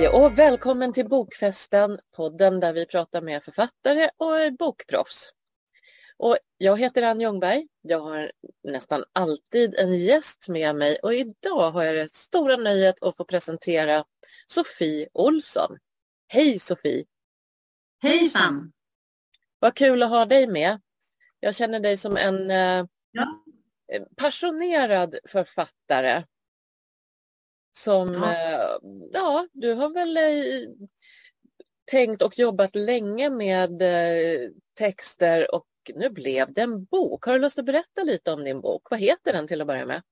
Hej 0.00 0.08
och 0.08 0.38
välkommen 0.38 0.92
till 0.92 1.08
Bokfesten, 1.08 1.98
podden 2.16 2.60
där 2.60 2.72
vi 2.72 2.86
pratar 2.86 3.22
med 3.22 3.42
författare 3.42 4.10
och 4.16 4.56
bokproffs. 4.58 5.32
Och 6.16 6.36
jag 6.58 6.78
heter 6.78 7.02
Ann 7.02 7.20
Ljungberg. 7.20 7.68
Jag 7.82 8.00
har 8.00 8.32
nästan 8.64 9.04
alltid 9.12 9.74
en 9.74 9.98
gäst 9.98 10.48
med 10.48 10.76
mig 10.76 10.98
och 11.02 11.14
idag 11.14 11.70
har 11.70 11.82
jag 11.82 11.94
det 11.94 12.14
stora 12.14 12.56
nöjet 12.56 13.02
att 13.02 13.16
få 13.16 13.24
presentera 13.24 14.04
Sofie 14.46 15.08
Olsson. 15.12 15.78
Hej 16.28 16.58
Sofie! 16.58 17.04
Hejsan! 18.02 18.72
Vad 19.58 19.74
kul 19.74 20.02
att 20.02 20.10
ha 20.10 20.24
dig 20.24 20.46
med. 20.46 20.80
Jag 21.40 21.54
känner 21.54 21.80
dig 21.80 21.96
som 21.96 22.16
en 22.16 22.50
eh, 22.50 22.86
ja. 23.12 23.44
passionerad 24.16 25.16
författare 25.28 26.22
som, 27.72 28.12
Ja. 28.14 28.32
eh, 28.32 28.76
ja, 29.12 29.46
du 29.52 29.72
har 29.74 29.90
väl 29.90 30.16
eh, 30.16 30.68
tänkt 31.90 32.22
och 32.22 32.38
jobbat 32.38 32.76
länge 32.76 33.30
med 33.30 33.82
eh, 33.82 34.50
texter 34.78 35.54
och 35.54 35.66
nu 35.94 36.10
blev 36.10 36.52
det 36.52 36.60
en 36.60 36.84
bok. 36.84 37.24
Har 37.24 37.32
du 37.32 37.38
lust 37.38 37.58
att 37.58 37.64
berätta 37.64 38.02
lite 38.02 38.32
om 38.32 38.44
din 38.44 38.60
bok? 38.60 38.82
Vad 38.90 39.00
heter 39.00 39.32
den 39.32 39.46
till 39.46 39.60
att 39.60 39.66
börja 39.66 39.86
med? 39.86 40.02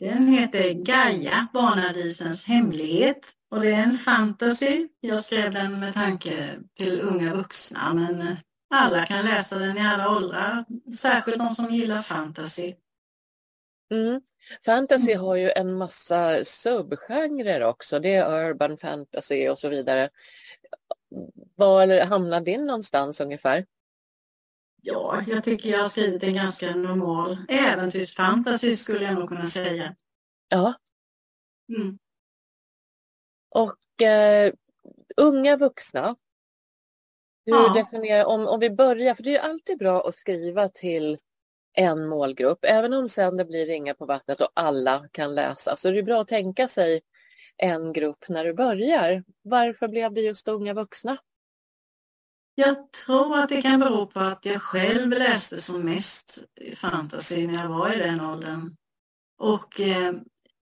Den 0.00 0.26
heter 0.26 0.70
Gaia, 0.72 1.48
Barnadisens 1.52 2.44
hemlighet. 2.44 3.32
Och 3.50 3.60
det 3.60 3.70
är 3.72 3.82
en 3.82 3.98
fantasy. 3.98 4.88
Jag 5.00 5.24
skrev 5.24 5.52
den 5.54 5.80
med 5.80 5.94
tanke 5.94 6.48
till 6.78 7.00
unga 7.00 7.34
vuxna 7.34 7.94
men 7.94 8.20
eh, 8.20 8.36
alla 8.74 9.06
kan 9.06 9.24
läsa 9.24 9.58
den 9.58 9.78
i 9.78 9.80
alla 9.80 10.16
åldrar. 10.16 10.64
Särskilt 10.98 11.38
de 11.38 11.54
som 11.54 11.70
gillar 11.74 11.98
fantasy. 11.98 12.74
Mm. 13.90 14.20
Fantasy 14.64 15.12
Mm. 15.12 15.24
har 15.24 15.36
ju 15.36 15.50
en 15.50 15.74
massa 15.78 16.44
subgenrer 16.44 17.60
också. 17.60 18.00
Det 18.00 18.14
är 18.14 18.48
urban 18.50 18.76
fantasy 18.78 19.48
och 19.48 19.58
så 19.58 19.68
vidare. 19.68 20.10
Var 21.54 22.04
hamnar 22.04 22.40
din 22.40 22.66
någonstans 22.66 23.20
ungefär? 23.20 23.66
Ja, 24.82 25.22
jag 25.26 25.44
tycker 25.44 25.68
jag 25.68 25.78
har 25.78 25.88
skrivit 25.88 26.22
en 26.22 26.34
ganska 26.34 26.74
normal 26.74 27.38
äventyrsfantasy 27.48 28.76
skulle 28.76 29.04
jag 29.04 29.14
nog 29.14 29.28
kunna 29.28 29.46
säga. 29.46 29.94
Ja, 30.48 30.74
Mm. 31.68 31.98
och 33.48 34.02
eh, 34.02 34.52
unga 35.16 35.56
vuxna. 35.56 36.16
Hur 37.46 37.54
Ja. 37.54 37.72
definierar, 37.74 38.24
om, 38.24 38.46
om 38.46 38.60
vi 38.60 38.70
börjar, 38.70 39.14
för 39.14 39.22
det 39.22 39.30
är 39.30 39.32
ju 39.32 39.38
alltid 39.52 39.78
bra 39.78 40.08
att 40.08 40.14
skriva 40.14 40.68
till 40.68 41.18
en 41.74 42.06
målgrupp, 42.08 42.58
även 42.62 42.92
om 42.92 43.08
sen 43.08 43.36
det 43.36 43.44
blir 43.44 43.66
ringa 43.66 43.94
på 43.94 44.06
vattnet 44.06 44.40
och 44.40 44.50
alla 44.54 45.08
kan 45.12 45.34
läsa, 45.34 45.76
så 45.76 45.88
är 45.88 45.92
det 45.92 46.02
bra 46.02 46.20
att 46.20 46.28
tänka 46.28 46.68
sig 46.68 47.00
en 47.56 47.92
grupp 47.92 48.24
när 48.28 48.44
du 48.44 48.54
börjar. 48.54 49.24
Varför 49.42 49.88
blev 49.88 50.12
det 50.12 50.20
just 50.20 50.48
unga 50.48 50.74
vuxna? 50.74 51.16
Jag 52.54 52.92
tror 52.92 53.38
att 53.38 53.48
det 53.48 53.62
kan 53.62 53.80
bero 53.80 54.06
på 54.06 54.20
att 54.20 54.44
jag 54.44 54.62
själv 54.62 55.10
läste 55.10 55.58
som 55.58 55.80
mest 55.80 56.44
fantasy 56.76 57.46
när 57.46 57.62
jag 57.62 57.68
var 57.68 57.94
i 57.94 57.98
den 57.98 58.20
åldern. 58.20 58.76
Och 59.38 59.80
eh, 59.80 60.12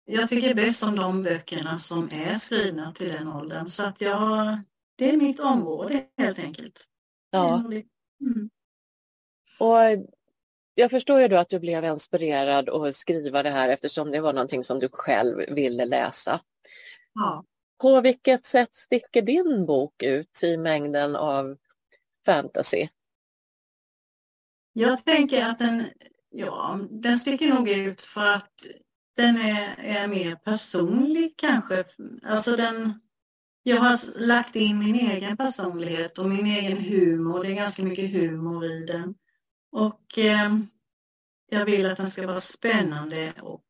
jag 0.06 0.30
tycker 0.30 0.56
bäst 0.56 0.84
om 0.84 0.96
de 0.96 1.24
böckerna 1.24 1.80
som 1.80 2.10
är 2.12 2.36
skrivna 2.36 2.94
till 2.94 3.10
den 3.10 3.28
åldern. 3.28 3.68
Så 3.68 3.86
att 3.86 4.02
jag, 4.02 4.60
det 4.96 5.10
är 5.10 5.18
mitt 5.18 5.40
område 5.40 6.06
helt 6.18 6.40
enkelt. 6.40 6.86
Ja, 7.32 7.64
Mm. 8.22 8.50
och 9.60 9.78
jag 10.76 10.92
förstår 10.92 11.22
ju 11.22 11.28
då 11.28 11.38
att 11.38 11.50
du 11.50 11.60
blev 11.60 11.86
inspirerad 11.86 12.70
att 12.70 12.96
skriva 12.96 13.44
det 13.44 13.50
här 13.50 13.70
eftersom 13.70 14.12
det 14.12 14.20
var 14.20 14.34
någonting 14.34 14.64
som 14.64 14.80
du 14.80 14.90
själv 14.92 15.38
ville 15.56 15.86
läsa. 15.86 16.42
ja. 17.14 17.44
På 17.82 18.02
vilket 18.02 18.46
sätt 18.46 18.76
sticker 18.76 19.22
din 19.22 19.66
bok 19.66 20.04
ut 20.04 20.44
i 20.44 20.58
mängden 20.58 21.16
av 21.16 21.58
fantasy? 22.26 22.88
Jag 24.74 25.06
tänker 25.06 25.46
att 25.46 25.60
den, 25.60 25.84
ja, 26.30 26.80
den 26.90 27.18
sticker 27.18 27.54
nog 27.54 27.70
ut 27.70 28.02
för 28.02 28.28
att 28.28 28.54
den 29.16 29.38
är, 29.38 29.76
är 29.78 30.08
mer 30.08 30.36
personlig 30.36 31.34
kanske. 31.38 31.84
Alltså 32.24 32.56
den, 32.56 33.02
jag 33.64 33.78
har 33.78 34.20
lagt 34.28 34.56
in 34.56 34.80
min 34.80 34.96
egen 34.96 35.38
personlighet 35.38 36.18
och 36.18 36.30
min 36.30 36.46
egen 36.46 36.78
humor. 36.78 37.44
Det 37.44 37.52
är 37.52 37.56
ganska 37.56 37.84
mycket 37.84 38.12
humor 38.12 38.66
i 38.66 38.86
den. 38.86 39.16
Och 39.72 40.18
eh, 40.18 40.58
jag 41.50 41.66
vill 41.66 41.86
att 41.86 41.98
den 41.98 42.08
ska 42.08 42.28
vara 42.28 42.42
spännande 42.42 43.34
och 43.42 43.64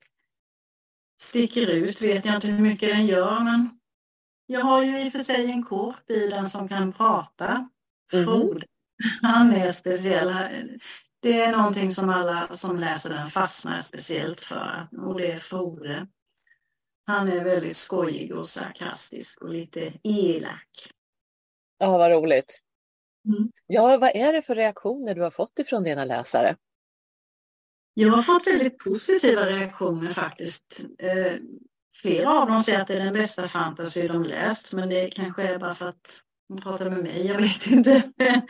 sticker 1.22 1.67
ut. 1.67 2.01
Vet 2.01 2.25
jag 2.25 2.35
inte 2.35 2.47
hur 2.47 2.62
mycket 2.62 2.89
den 2.89 3.06
gör 3.06 3.39
men 3.39 3.79
jag 4.45 4.61
har 4.61 4.84
ju 4.84 5.01
i 5.01 5.07
och 5.07 5.11
för 5.11 5.23
sig 5.23 5.51
en 5.51 5.63
korp 5.63 6.09
i 6.09 6.28
den 6.28 6.50
som 6.50 6.67
kan 6.69 6.94
prata. 6.94 7.69
Mhm. 8.13 8.25
Frode. 8.25 8.66
Han 9.22 9.53
är 9.53 9.72
speciell. 9.72 10.34
Det 11.19 11.41
är 11.41 11.51
någonting 11.51 11.91
som 11.91 12.09
alla 12.09 12.53
som 12.53 12.79
läser 12.79 13.09
den 13.09 13.28
fastnar 13.28 13.79
speciellt 13.79 14.41
för 14.41 14.88
och 14.97 15.17
det 15.17 15.31
är 15.31 15.38
Frode. 15.38 16.07
Han 17.06 17.29
är 17.29 17.44
väldigt 17.44 17.78
skojig 17.78 18.35
och 18.35 18.47
sarkastisk 18.47 19.41
och 19.41 19.50
lite 19.50 19.94
elak. 20.03 20.69
Ja, 21.78 21.97
vad 21.97 22.11
roligt. 22.11 22.61
Mm. 23.28 23.52
Ja, 23.68 23.98
vad 23.98 24.12
är 24.16 24.34
det 24.34 24.42
för 24.42 24.56
reaktioner 24.56 25.16
du 25.16 25.22
har 25.22 25.32
fått 25.32 25.59
ifrån 25.59 25.84
dina 25.84 26.06
läsare? 26.06 26.56
Jag 27.94 28.09
har 28.09 28.24
fått 28.24 28.48
väldigt 28.48 28.78
positiva 28.78 29.46
reaktioner 29.46 30.09
faktiskt. 30.09 30.86
Eh, 31.00 31.34
flera 32.02 32.30
av 32.30 32.48
dem 32.48 32.59
säger 32.59 32.82
att 32.82 32.88
det 32.88 32.96
är 32.96 33.06
den 33.06 33.14
bästa 33.14 33.48
fantasy 33.48 34.08
de 34.08 34.24
läst 34.24 34.74
men 34.74 34.90
det 34.90 35.09
kanske 35.09 35.44
är 35.44 35.59
bara 35.59 35.76
för 35.76 35.88
att 35.88 36.22
de 36.50 36.62
pratar 36.62 36.90
med 36.90 37.04
mig, 37.04 37.28
jag 37.28 37.42
vet 37.42 37.68
inte. 37.68 38.12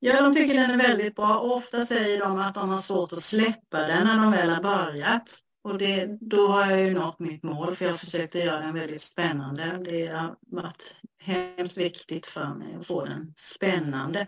Ja, 0.00 0.22
de 0.22 0.34
tycker 0.34 0.54
den 0.54 0.70
är 0.70 0.88
väldigt 0.88 1.14
bra. 1.14 1.38
Ofta 1.38 1.86
säger 1.86 2.20
de 2.20 2.38
att 2.38 2.54
de 2.54 2.68
har 2.68 2.78
svårt 2.78 3.12
att 3.12 3.22
släppa 3.22 3.78
den 3.78 4.06
när 4.06 4.18
de 4.18 4.32
väl 4.32 4.50
har 4.50 4.62
börjat. 4.62 5.38
Och 5.62 5.78
det, 5.78 6.18
då 6.20 6.46
har 6.46 6.70
jag 6.70 6.84
ju 6.84 6.94
nått 6.94 7.18
mitt 7.18 7.42
mål 7.42 7.76
för 7.76 7.84
jag 7.84 8.00
försökte 8.00 8.38
göra 8.38 8.60
den 8.60 8.74
väldigt 8.74 9.02
spännande. 9.02 9.82
Det 9.84 10.06
har 10.06 10.36
varit 10.40 10.96
hemskt 11.18 11.76
viktigt 11.76 12.26
för 12.26 12.54
mig 12.54 12.76
att 12.80 12.86
få 12.86 13.04
den 13.04 13.32
spännande. 13.36 14.26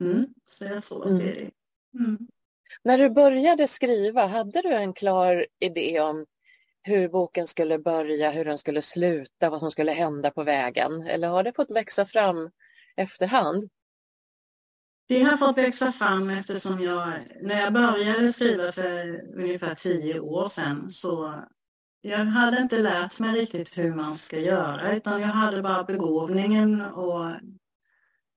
Mm, 0.00 0.26
så 0.50 0.64
jag 0.64 0.84
tror 0.84 1.06
att 1.06 1.20
det 1.20 1.30
är 1.30 1.34
det. 1.34 1.50
Mm. 1.98 2.18
När 2.82 2.98
du 2.98 3.10
började 3.10 3.68
skriva, 3.68 4.26
hade 4.26 4.62
du 4.62 4.74
en 4.74 4.92
klar 4.92 5.46
idé 5.60 6.00
om 6.00 6.26
hur 6.82 7.08
boken 7.08 7.46
skulle 7.46 7.78
börja, 7.78 8.30
hur 8.30 8.44
den 8.44 8.58
skulle 8.58 8.82
sluta, 8.82 9.50
vad 9.50 9.60
som 9.60 9.70
skulle 9.70 9.92
hända 9.92 10.30
på 10.30 10.44
vägen? 10.44 11.02
Eller 11.02 11.28
har 11.28 11.42
det 11.42 11.52
fått 11.52 11.70
växa 11.70 12.06
fram 12.06 12.50
efterhand? 12.96 13.70
Det 15.08 15.22
har 15.22 15.36
fått 15.36 15.58
växa 15.58 15.92
fram 15.92 16.30
eftersom 16.30 16.80
jag, 16.80 17.12
när 17.42 17.60
jag 17.60 17.72
började 17.72 18.32
skriva 18.32 18.72
för 18.72 19.22
ungefär 19.36 19.74
tio 19.74 20.20
år 20.20 20.46
sedan 20.46 20.90
så 20.90 21.42
jag 22.00 22.18
hade 22.18 22.60
inte 22.60 22.78
lärt 22.78 23.20
mig 23.20 23.40
riktigt 23.40 23.78
hur 23.78 23.94
man 23.94 24.14
ska 24.14 24.38
göra 24.38 24.92
utan 24.92 25.20
jag 25.20 25.28
hade 25.28 25.62
bara 25.62 25.84
begåvningen 25.84 26.80
och 26.80 27.32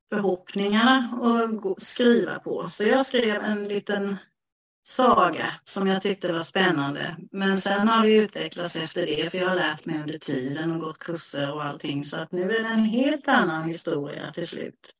förhoppningarna 0.09 1.19
att 1.21 1.81
skriva 1.81 2.39
på. 2.39 2.67
Så 2.67 2.83
jag 2.83 3.05
skrev 3.05 3.43
en 3.43 3.67
liten 3.67 4.17
saga 4.83 5.45
som 5.63 5.87
jag 5.87 6.01
tyckte 6.01 6.33
var 6.33 6.39
spännande. 6.39 7.15
Men 7.31 7.57
sen 7.57 7.87
har 7.87 8.03
det 8.03 8.15
utvecklats 8.15 8.75
efter 8.75 9.05
det 9.05 9.31
för 9.31 9.37
jag 9.37 9.47
har 9.47 9.55
lärt 9.55 9.85
mig 9.85 9.99
under 9.99 10.17
tiden 10.17 10.71
och 10.71 10.79
gått 10.79 10.97
kurser 10.97 11.53
och 11.53 11.63
allting 11.63 12.05
så 12.05 12.19
att 12.19 12.31
nu 12.31 12.41
är 12.41 12.63
det 12.63 12.69
en 12.69 12.85
helt 12.85 13.27
annan 13.27 13.63
historia 13.63 14.31
till 14.33 14.47
slut. 14.47 14.95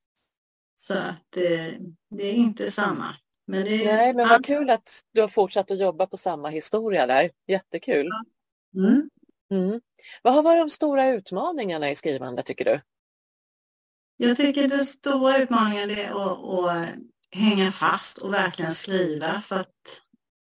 Så 0.81 0.93
att 0.93 1.37
eh, 1.37 1.73
det 2.09 2.23
är 2.23 2.33
inte 2.33 2.71
samma. 2.71 3.15
Men 3.47 3.65
det. 3.65 3.85
Nej, 3.85 4.13
men 4.13 4.29
vad 4.29 4.45
kul 4.45 4.69
att 4.69 5.01
du 5.13 5.21
har 5.21 5.27
fortsatt 5.27 5.71
att 5.71 5.79
jobba 5.79 6.07
på 6.07 6.17
samma 6.17 6.49
historia 6.49 7.07
där. 7.07 7.31
Jättekul. 7.47 8.09
Mm. 8.75 9.09
Mm. 9.51 9.81
Vad 10.21 10.33
har 10.33 10.43
varit 10.43 10.61
de 10.61 10.69
stora 10.69 11.07
utmaningarna 11.07 11.89
i 11.89 11.95
skrivande 11.95 12.43
tycker 12.43 12.65
du? 12.65 12.81
Jag 14.17 14.37
tycker 14.37 14.67
den 14.67 14.85
stora 14.85 15.37
utmaningen 15.37 15.91
är 15.91 16.09
att, 16.09 16.39
att 16.43 16.89
hänga 17.31 17.71
fast 17.71 18.17
och 18.17 18.33
verkligen 18.33 18.71
skriva 18.71 19.39
för 19.39 19.55
att 19.55 20.01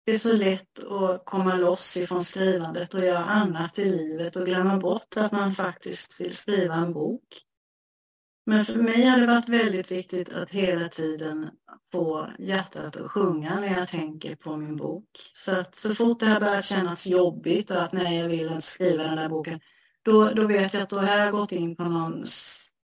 det 0.06 0.12
är 0.12 0.19
så 0.19 0.32
lätt 0.32 0.85
att 0.85 1.25
komma 1.25 1.56
loss 1.56 1.97
ifrån 1.97 2.23
skrivandet 2.23 2.94
och 2.94 3.05
göra 3.05 3.25
annat 3.25 3.79
i 3.79 3.85
livet 3.85 4.37
och 4.37 4.47
glömma 4.47 4.77
bort 4.77 5.17
att 5.17 5.32
man 5.32 5.55
faktiskt 5.55 6.21
vill 6.21 6.37
skriva 6.37 6.75
en 6.75 6.93
bok. 6.93 7.47
Men 8.46 8.64
för 8.64 8.82
mig 8.82 9.04
har 9.04 9.20
det 9.20 9.26
varit 9.26 9.48
väldigt 9.48 9.90
viktigt 9.90 10.28
att 10.28 10.50
hela 10.50 10.88
tiden 10.88 11.50
få 11.93 12.31
hjärtat 12.38 12.96
att 12.96 13.10
sjunga 13.10 13.60
när 13.60 13.78
jag 13.78 13.88
tänker 13.88 14.37
på 14.37 14.56
min 14.56 14.76
bok. 14.76 15.10
Så 15.32 15.54
att 15.54 15.75
så 15.75 15.94
fort 15.94 16.20
det 16.20 16.26
har 16.26 16.40
börjat 16.40 16.64
kännas 16.64 17.06
jobbigt 17.06 17.70
och 17.70 17.82
att 17.82 17.93
nej, 17.93 18.19
jag 18.19 18.28
vill 18.28 18.46
inte 18.46 18.60
skriva 18.60 19.02
den 19.02 19.16
där 19.16 19.28
boken, 19.28 19.60
då, 20.02 20.31
då 20.31 20.46
vet 20.46 20.75
jag 20.75 20.82
att 20.82 20.90
då 20.90 20.98
har 20.98 21.19
jag 21.19 21.32
gått 21.32 21.52
in 21.52 21.76
på 21.76 21.84
någon 21.84 22.25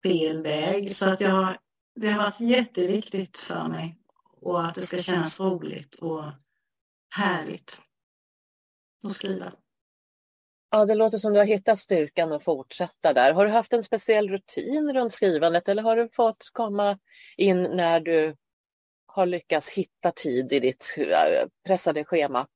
fel 0.03 0.41
väg. 0.41 0.95
Så 0.95 1.09
att 1.09 1.21
jag 1.21 1.57
det 1.95 2.09
har 2.09 2.23
varit 2.23 2.39
jätteviktigt 2.39 3.37
för 3.37 3.67
mig 3.67 3.97
och 4.41 4.65
att 4.65 4.75
det 4.75 4.81
ska 4.81 4.97
kännas 4.97 5.39
roligt 5.39 5.95
och 5.95 6.23
härligt 7.15 7.81
att 9.03 9.13
skriva. 9.13 9.53
Ja, 10.73 10.85
det 10.85 10.95
låter 10.95 11.17
som 11.17 11.33
du 11.33 11.39
har 11.39 11.45
hittat 11.45 11.79
styrkan 11.79 12.31
att 12.31 12.43
fortsätta 12.43 13.13
där. 13.13 13.33
Har 13.33 13.45
du 13.45 13.51
haft 13.51 13.73
en 13.73 13.83
speciell 13.83 14.29
rutin 14.29 14.93
runt 14.93 15.13
skrivandet 15.13 15.69
eller 15.69 15.83
har 15.83 15.95
du 15.95 16.09
fått 16.13 16.49
komma 16.53 16.97
in 17.37 17.63
när 17.63 17.99
du 17.99 18.35
har 19.05 19.25
lyckats 19.25 19.69
hitta 19.69 20.11
tid 20.11 20.53
i 20.53 20.59
ditt 20.59 20.95
eh, 20.97 21.47
pressade 21.67 22.05
schema? 22.05 22.47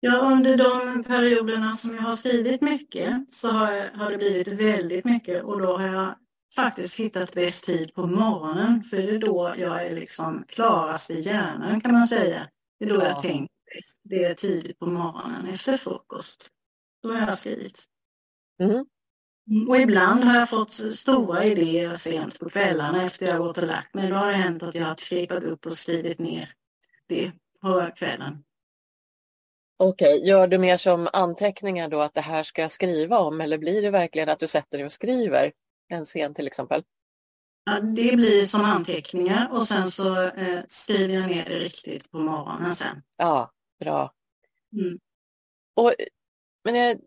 Ja, 0.00 0.18
under 0.18 0.56
de 0.56 1.04
perioderna 1.04 1.72
som 1.72 1.94
jag 1.94 2.02
har 2.02 2.12
skrivit 2.12 2.62
mycket 2.62 3.34
så 3.34 3.48
har, 3.48 3.96
har 3.98 4.10
det 4.10 4.18
blivit 4.18 4.48
väldigt 4.48 5.04
mycket 5.04 5.44
och 5.44 5.60
då 5.60 5.76
har 5.76 5.86
jag 5.86 6.14
faktiskt 6.56 7.00
hittat 7.00 7.34
bäst 7.34 7.64
tid 7.64 7.94
på 7.94 8.06
morgonen 8.06 8.82
för 8.82 8.96
det 8.96 9.14
är 9.14 9.18
då 9.18 9.54
jag 9.58 9.86
är 9.86 9.94
liksom 9.94 10.44
klarast 10.48 11.10
i 11.10 11.20
hjärnan 11.20 11.80
kan 11.80 11.92
man 11.92 12.06
säga. 12.06 12.48
Det 12.78 12.84
är 12.84 12.88
då 12.88 12.94
ja. 12.94 13.04
jag 13.04 13.22
tänker 13.22 13.54
bäst. 13.74 14.00
Det 14.02 14.24
är 14.24 14.34
tidigt 14.34 14.78
på 14.78 14.86
morgonen 14.86 15.48
efter 15.48 15.76
frukost. 15.76 16.48
Då 17.02 17.08
har 17.08 17.26
jag 17.26 17.38
skrivit. 17.38 17.84
Mm. 18.60 18.86
Och 19.68 19.76
ibland 19.76 20.24
har 20.24 20.38
jag 20.38 20.48
fått 20.48 20.94
stora 20.94 21.44
idéer 21.44 21.94
sent 21.94 22.40
på 22.40 22.48
kvällarna 22.48 23.04
efter 23.04 23.26
jag 23.26 23.38
gått 23.38 23.58
och 23.58 23.66
lagt 23.66 23.94
mig. 23.94 24.10
Då 24.10 24.16
har 24.16 24.26
det 24.26 24.36
hänt 24.36 24.62
att 24.62 24.74
jag 24.74 24.84
har 24.84 24.96
skrivit 24.96 25.42
upp 25.42 25.66
och 25.66 25.72
skrivit 25.72 26.18
ner 26.18 26.54
det 27.08 27.32
på 27.60 27.90
kvällen. 27.96 28.44
Okej, 29.76 30.14
okay. 30.14 30.28
gör 30.28 30.48
du 30.48 30.58
mer 30.58 30.76
som 30.76 31.08
anteckningar 31.12 31.88
då 31.88 32.00
att 32.00 32.14
det 32.14 32.20
här 32.20 32.42
ska 32.42 32.62
jag 32.62 32.70
skriva 32.70 33.18
om 33.18 33.40
eller 33.40 33.58
blir 33.58 33.82
det 33.82 33.90
verkligen 33.90 34.28
att 34.28 34.38
du 34.38 34.46
sätter 34.46 34.78
dig 34.78 34.84
och 34.84 34.92
skriver 34.92 35.52
en 35.88 36.04
scen 36.04 36.34
till 36.34 36.46
exempel? 36.46 36.82
Ja, 37.64 37.80
det 37.80 38.16
blir 38.16 38.44
som 38.44 38.60
anteckningar 38.60 39.52
och 39.52 39.68
sen 39.68 39.90
så 39.90 40.22
eh, 40.22 40.60
skriver 40.66 41.14
jag 41.14 41.28
ner 41.28 41.44
det 41.44 41.58
riktigt 41.58 42.10
på 42.10 42.18
morgonen 42.18 42.74
sen. 42.74 43.02
Ja, 43.16 43.52
bra. 43.80 44.14
Mm. 44.72 44.98
Och, 45.74 45.94
men 46.64 46.74
jag, 46.74 47.00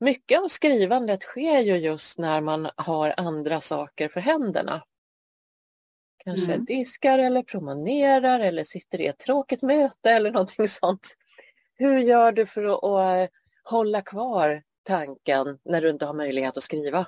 mycket 0.00 0.40
av 0.40 0.48
skrivandet 0.48 1.22
sker 1.22 1.60
ju 1.60 1.76
just 1.76 2.18
när 2.18 2.40
man 2.40 2.70
har 2.76 3.14
andra 3.16 3.60
saker 3.60 4.08
för 4.08 4.20
händerna. 4.20 4.84
Kanske 6.24 6.52
mm. 6.52 6.64
diskar 6.64 7.18
eller 7.18 7.42
promenerar 7.42 8.40
eller 8.40 8.64
sitter 8.64 9.00
i 9.00 9.06
ett 9.06 9.18
tråkigt 9.18 9.62
möte 9.62 10.10
eller 10.10 10.30
någonting 10.30 10.68
sånt. 10.68 11.16
Hur 11.74 11.98
gör 11.98 12.32
du 12.32 12.46
för 12.46 12.64
att, 12.64 12.84
att 12.84 13.30
hålla 13.64 14.02
kvar 14.02 14.62
tanken 14.82 15.58
när 15.64 15.82
du 15.82 15.90
inte 15.90 16.06
har 16.06 16.14
möjlighet 16.14 16.56
att 16.56 16.62
skriva? 16.62 17.06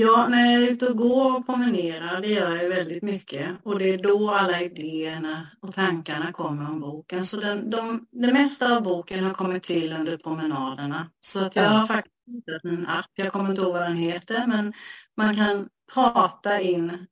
Ja, 0.00 0.28
när 0.28 0.52
jag 0.52 0.62
är 0.62 0.70
ute 0.72 0.86
och 0.86 0.96
går 0.96 1.36
och 1.36 1.46
promenerar, 1.46 2.20
det 2.20 2.28
gör 2.28 2.56
jag 2.56 2.68
väldigt 2.68 3.02
mycket. 3.02 3.56
Och 3.62 3.78
det 3.78 3.88
är 3.88 3.98
då 3.98 4.30
alla 4.30 4.60
idéerna 4.60 5.50
och 5.60 5.74
tankarna 5.74 6.32
kommer 6.32 6.70
om 6.70 6.80
boken. 6.80 7.24
Så 7.24 7.40
den, 7.40 7.70
de, 7.70 8.06
det 8.10 8.32
mesta 8.32 8.76
av 8.76 8.82
boken 8.82 9.24
har 9.24 9.34
kommit 9.34 9.62
till 9.62 9.92
under 9.92 10.16
promenaderna. 10.16 11.10
Så 11.20 11.44
att 11.44 11.56
jag 11.56 11.62
har 11.62 11.86
faktiskt 11.86 12.14
hittat 12.26 12.64
en 12.64 12.86
app, 12.86 13.10
jag 13.14 13.32
kommer 13.32 13.50
inte 13.50 13.62
ihåg 13.62 13.72
vad 13.72 13.82
den 13.82 13.96
heter, 13.96 14.46
men 14.46 14.72
man 15.16 15.36
kan 15.36 15.68
prata 15.94 16.60
in 16.60 17.06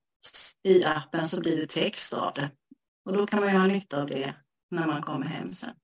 i 0.63 0.85
appen 0.85 1.29
så 1.29 1.41
blir 1.41 1.57
det 1.57 1.67
text 1.67 2.13
av 2.13 2.35
det. 2.35 2.51
Och 3.05 3.13
då 3.13 3.27
kan 3.27 3.41
man 3.41 3.53
ju 3.53 3.59
ha 3.59 3.67
nytta 3.67 4.01
av 4.01 4.07
det 4.07 4.35
när 4.71 4.87
man 4.87 5.03
kommer 5.03 5.27
hem 5.27 5.53
sen. 5.53 5.75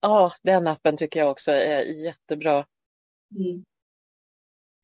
Ja, 0.00 0.32
den 0.42 0.66
appen 0.66 0.96
tycker 0.96 1.20
jag 1.20 1.30
också 1.30 1.50
är 1.50 2.04
jättebra. 2.04 2.64
Mm. 3.36 3.64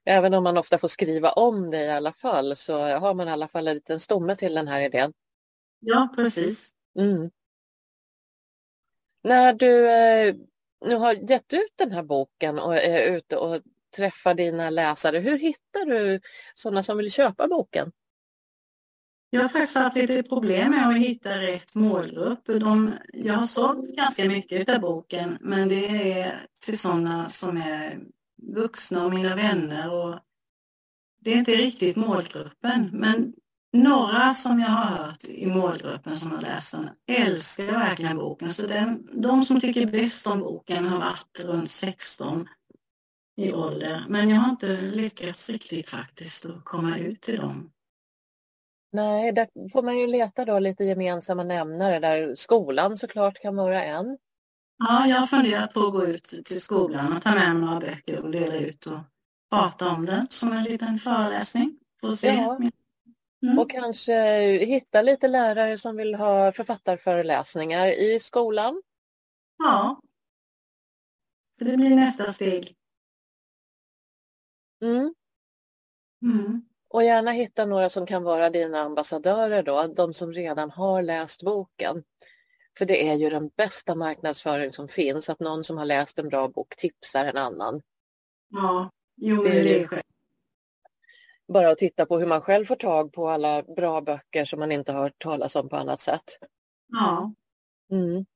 Även 0.09 0.35
om 0.35 0.45
man 0.45 0.59
ofta 0.59 0.79
får 0.79 0.89
skriva 0.89 1.33
om 1.33 1.71
det 1.71 1.85
i 1.85 1.91
alla 1.91 2.13
fall 2.13 2.57
så 2.57 2.79
har 2.83 3.15
man 3.15 3.29
i 3.29 3.31
alla 3.31 3.49
fall 3.49 3.69
en 3.69 3.75
liten 3.75 4.01
stomme 4.01 4.37
till 4.37 4.55
den 4.55 4.69
här 4.69 4.81
idén. 4.81 5.13
Ja, 5.81 6.13
precis. 6.17 6.71
Mm. 6.99 7.31
När 9.23 9.53
du 9.53 9.91
eh, 9.91 10.35
nu 10.87 10.95
har 10.95 11.31
gett 11.31 11.53
ut 11.53 11.73
den 11.77 11.93
här 11.93 12.03
boken 12.03 12.59
och 12.59 12.77
är 12.77 13.17
ute 13.17 13.37
och 13.37 13.61
träffar 13.97 14.35
dina 14.35 14.71
läsare, 14.71 15.19
hur 15.19 15.39
hittar 15.39 15.87
du 15.87 16.21
sådana 16.55 16.83
som 16.83 16.97
vill 16.97 17.13
köpa 17.13 17.49
boken? 17.49 17.93
Jag 19.31 19.41
har 19.41 19.49
faktiskt 19.49 19.77
haft 19.77 19.97
lite 19.97 20.23
problem 20.23 20.71
med 20.71 20.89
att 20.89 20.97
hitta 20.97 21.41
rätt 21.41 21.75
målgrupp. 21.75 22.47
De, 22.47 22.95
jag 23.13 23.35
har 23.35 23.43
sålt 23.43 23.97
ganska 23.97 24.25
mycket 24.25 24.69
av 24.69 24.81
boken 24.81 25.39
men 25.41 25.69
det 25.69 26.13
är 26.13 26.47
till 26.67 26.79
sådana 26.79 27.29
som 27.29 27.57
är 27.57 28.01
vuxna 28.39 29.05
och 29.05 29.15
mina 29.15 29.37
vänner. 29.37 29.91
Och 29.93 30.19
det 31.21 31.33
är 31.33 31.37
inte 31.37 31.53
riktigt 31.53 31.97
målgruppen, 31.97 32.91
men 32.93 33.35
några 33.73 34.33
som 34.33 34.61
jag 34.61 34.69
har 34.69 34.97
hört 34.97 35.25
i 35.25 35.47
målgruppen 35.47 36.17
som 36.17 36.31
har 36.31 36.41
läst 36.41 36.73
den 36.73 36.89
älskar 37.07 37.65
verkligen 37.65 38.17
boken. 38.17 38.51
Så 38.51 38.67
den, 38.67 39.09
de 39.13 39.45
som 39.45 39.61
tycker 39.61 39.87
bäst 39.87 40.27
om 40.27 40.41
boken 40.41 40.87
har 40.87 40.99
varit 40.99 41.45
runt 41.45 41.71
16 41.71 42.49
i 43.37 43.53
ålder. 43.53 44.05
Men 44.09 44.31
jag 44.31 44.37
har 44.37 44.51
inte 44.51 44.81
lyckats 44.81 45.51
riktigt 45.51 45.89
faktiskt 45.89 46.47
att 46.47 46.65
komma 46.65 46.99
ut 46.99 47.21
till 47.21 47.37
dem. 47.37 47.71
Nej, 48.93 49.33
där 49.33 49.71
får 49.73 49.83
man 49.83 49.99
ju 49.99 50.07
leta 50.07 50.45
då 50.45 50.59
lite 50.59 50.85
gemensamma 50.85 51.45
nämnare 51.45 51.99
där 51.99 52.35
skolan 52.35 52.97
såklart 52.97 53.39
kan 53.43 53.57
vara 53.57 53.85
en. 53.85 54.19
Ja, 54.79 55.07
jag 55.07 55.17
har 55.17 55.27
funderat 55.27 55.75
på 55.75 55.81
att 55.81 55.93
gå 55.93 56.07
ut 56.07 56.45
till 56.45 56.61
skolan 56.61 57.17
och 57.17 57.23
ta 57.23 57.31
med 57.31 57.55
mig 57.57 57.65
några 57.65 57.81
böcker 57.81 58.21
och 58.21 58.31
dela 58.31 58.55
ut 58.55 58.87
och 58.87 58.99
prata 59.51 59.89
om 59.89 60.07
det 60.07 60.27
som 60.31 60.53
en 60.53 60.65
liten 60.65 60.99
föreläsning. 60.99 61.79
Får 62.01 62.13
se. 62.13 62.27
Ja. 62.27 62.59
Mm. 63.43 63.59
Och 63.59 63.71
kanske 63.71 64.13
hitta 64.65 65.03
lite 65.03 65.29
lärare 65.29 65.79
som 65.79 65.97
vill 65.97 66.15
ha 66.15 66.53
författarföreläsningar 66.53 67.87
i 67.87 68.21
skolan. 68.21 68.83
Ja. 69.59 70.01
Så 71.59 71.65
det 71.65 71.77
blir 71.77 71.97
nästa 71.97 72.33
steg. 72.33 72.77
Mm. 74.83 75.15
Mm. 76.23 76.63
Och 76.89 77.05
gärna 77.05 77.31
hitta 77.31 77.67
några 77.67 77.89
som 77.89 78.07
kan 78.07 78.23
vara 78.23 78.51
dina 78.51 78.81
ambassadörer 78.81 79.63
då, 79.63 79.87
de 79.87 80.15
som 80.15 80.33
redan 80.33 80.71
har 80.71 81.03
läst 81.03 81.43
boken. 81.43 82.05
För 82.79 82.87
det 82.87 83.09
är 83.09 83.15
ju 83.15 83.31
den 83.31 83.49
bästa 83.49 83.95
marknadsföring 83.95 84.73
som 84.73 84.89
finns, 84.89 85.29
att 85.29 85.41
någon 85.41 85.65
som 85.65 85.79
har 85.79 85.85
läst 85.85 86.19
en 86.19 86.29
bra 86.29 86.49
bok 86.49 86.77
tipsar 86.77 87.25
en 87.25 87.37
annan. 87.37 87.83
Ja, 88.49 88.91
jo 89.17 89.43
det 89.43 89.61
är 89.61 89.65
det. 89.65 90.03
Bara 91.53 91.71
att 91.71 91.79
titta 91.79 92.07
på 92.07 92.19
hur 92.19 92.27
man 92.27 92.41
själv 92.41 92.65
får 92.67 92.77
tag 92.77 93.13
på 93.13 93.29
alla 93.29 93.63
bra 93.63 94.01
böcker 94.01 94.45
som 94.45 94.61
man 94.61 94.73
inte 94.73 94.93
har 94.93 95.03
hört 95.03 95.23
talas 95.23 95.57
om 95.57 95.69
på 95.69 95.77
annat 95.77 96.01
sätt. 96.01 96.25
Ja. 96.87 97.35
Mm. 97.91 98.27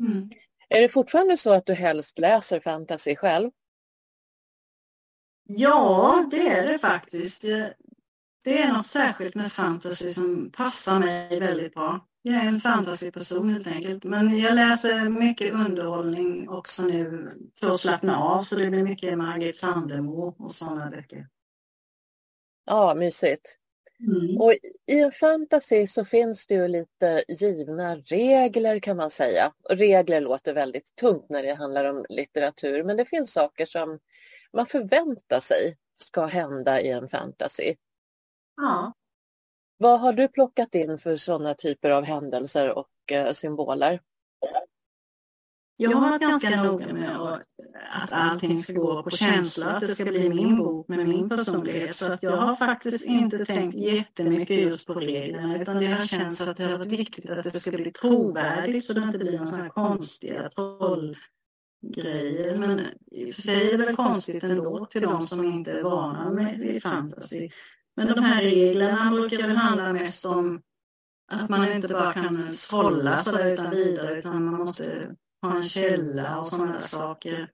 Mm. 0.00 0.30
Är 0.68 0.80
det 0.80 0.88
fortfarande 0.88 1.36
så 1.36 1.52
att 1.52 1.66
du 1.66 1.74
helst 1.74 2.18
läser 2.18 2.60
fantasy 2.60 3.16
själv? 3.16 3.50
Ja, 5.44 6.28
det 6.30 6.48
är 6.48 6.68
det 6.68 6.78
faktiskt. 6.78 7.44
Det, 8.48 8.62
är 8.62 8.72
något 8.72 8.86
särskilt 8.86 9.34
med 9.34 9.52
fantasy 9.52 10.12
som 10.12 10.50
passar 10.50 10.98
mig 10.98 11.40
väldigt 11.40 11.74
bra. 11.74 12.06
Jag 12.22 12.34
är 12.34 12.48
en 12.48 12.60
fantasyperson 12.60 13.50
helt 13.50 13.66
enkelt. 13.66 14.04
Men 14.04 14.38
jag 14.38 14.54
läser 14.54 15.08
mycket 15.08 15.52
underhållning 15.52 16.48
också 16.48 16.84
nu 16.84 17.32
för 17.60 17.70
att 17.70 17.80
slappna 17.80 18.18
av. 18.18 18.42
Så 18.42 18.56
det 18.56 18.70
blir 18.70 18.82
mycket 18.82 19.18
Margit 19.18 19.56
Sandemo 19.56 20.34
och 20.38 20.52
sådana 20.52 20.90
böcker. 20.90 21.28
Ja, 22.66 22.94
mysigt. 22.94 23.56
Mm. 24.00 24.36
Och 24.36 24.52
i 24.86 25.00
en 25.00 25.12
fantasy 25.12 25.86
så 25.86 26.04
finns 26.04 26.46
det 26.46 26.54
ju 26.54 26.68
lite 26.68 27.24
givna 27.28 27.96
regler 27.96 28.80
kan 28.80 28.96
man 28.96 29.10
säga. 29.10 29.52
Regler 29.70 30.20
låter 30.20 30.54
väldigt 30.54 30.96
tungt 30.96 31.26
när 31.28 31.42
det 31.42 31.54
handlar 31.54 31.84
om 31.84 32.06
litteratur 32.08 32.84
men 32.84 32.96
det 32.96 33.04
finns 33.04 33.32
saker 33.32 33.66
som 33.66 33.98
man 34.52 34.66
förväntar 34.66 35.40
sig 35.40 35.76
ska 35.94 36.26
hända 36.26 36.80
i 36.80 36.90
en 36.90 37.08
fantasy. 37.08 37.74
Ja. 38.60 38.92
Vad 39.76 40.00
har 40.00 40.12
du 40.12 40.28
plockat 40.28 40.74
in 40.74 40.98
för 40.98 41.16
sådana 41.16 41.54
typer 41.54 41.90
av 41.90 42.04
händelser 42.04 42.78
och 42.78 43.12
eh, 43.12 43.32
symboler? 43.32 44.00
Jag 45.80 45.90
har 45.90 46.10
varit 46.10 46.20
ganska 46.20 46.62
noga 46.62 46.92
med 46.92 47.16
att 47.90 48.12
allting 48.12 48.58
ska 48.58 48.72
gå 48.72 49.02
på 49.02 49.10
känsla, 49.10 49.66
att 49.66 49.80
det 49.80 49.88
ska 49.88 50.04
bli 50.04 50.28
min 50.28 50.56
bok 50.56 50.88
med 50.88 51.08
min 51.08 51.28
personlighet. 51.28 51.94
Så 51.94 52.12
att 52.12 52.22
jag 52.22 52.36
har 52.36 52.56
faktiskt 52.56 53.04
inte 53.04 53.44
tänkt 53.44 53.74
jättemycket 53.74 54.56
just 54.56 54.86
på 54.86 54.94
reglerna 54.94 55.58
utan 55.58 55.80
det 55.80 55.86
har 55.86 56.06
känts 56.06 56.48
att 56.48 56.56
det 56.56 56.64
har 56.64 56.78
varit 56.78 56.92
viktigt 56.92 57.30
att 57.30 57.52
det 57.52 57.60
ska 57.60 57.70
bli 57.70 57.92
trovärdigt 57.92 58.86
så 58.86 58.92
det 58.92 59.00
inte 59.00 59.18
blir 59.18 59.32
några 59.32 59.46
sådana 59.46 59.68
konstiga 59.68 60.50
trollgrejer. 60.50 61.16
Men 62.58 62.80
i 63.10 63.30
och 63.30 63.34
för 63.34 63.42
sig 63.42 63.68
är 63.68 63.78
det 63.78 63.84
väl 63.84 63.96
konstigt 63.96 64.44
ändå 64.44 64.86
till 64.86 65.02
de 65.02 65.26
som 65.26 65.44
inte 65.44 65.72
är 65.72 65.82
vana 65.82 66.30
med 66.30 66.82
fantasy. 66.82 67.50
Men 67.98 68.06
de 68.06 68.24
här 68.24 68.42
reglerna 68.42 69.10
brukar 69.10 69.46
väl 69.46 69.56
handla 69.56 69.92
mest 69.92 70.24
om 70.24 70.62
att 71.32 71.48
man 71.48 71.72
inte 71.72 71.88
bara 71.88 72.12
kan 72.12 72.52
sålla 72.52 73.18
sådär 73.18 73.52
utan 73.52 73.70
vidare 73.70 74.18
utan 74.18 74.44
man 74.44 74.54
måste 74.54 75.16
ha 75.42 75.56
en 75.56 75.62
källa 75.62 76.40
och 76.40 76.46
sådana 76.46 76.72
där 76.72 76.80
saker. 76.80 77.50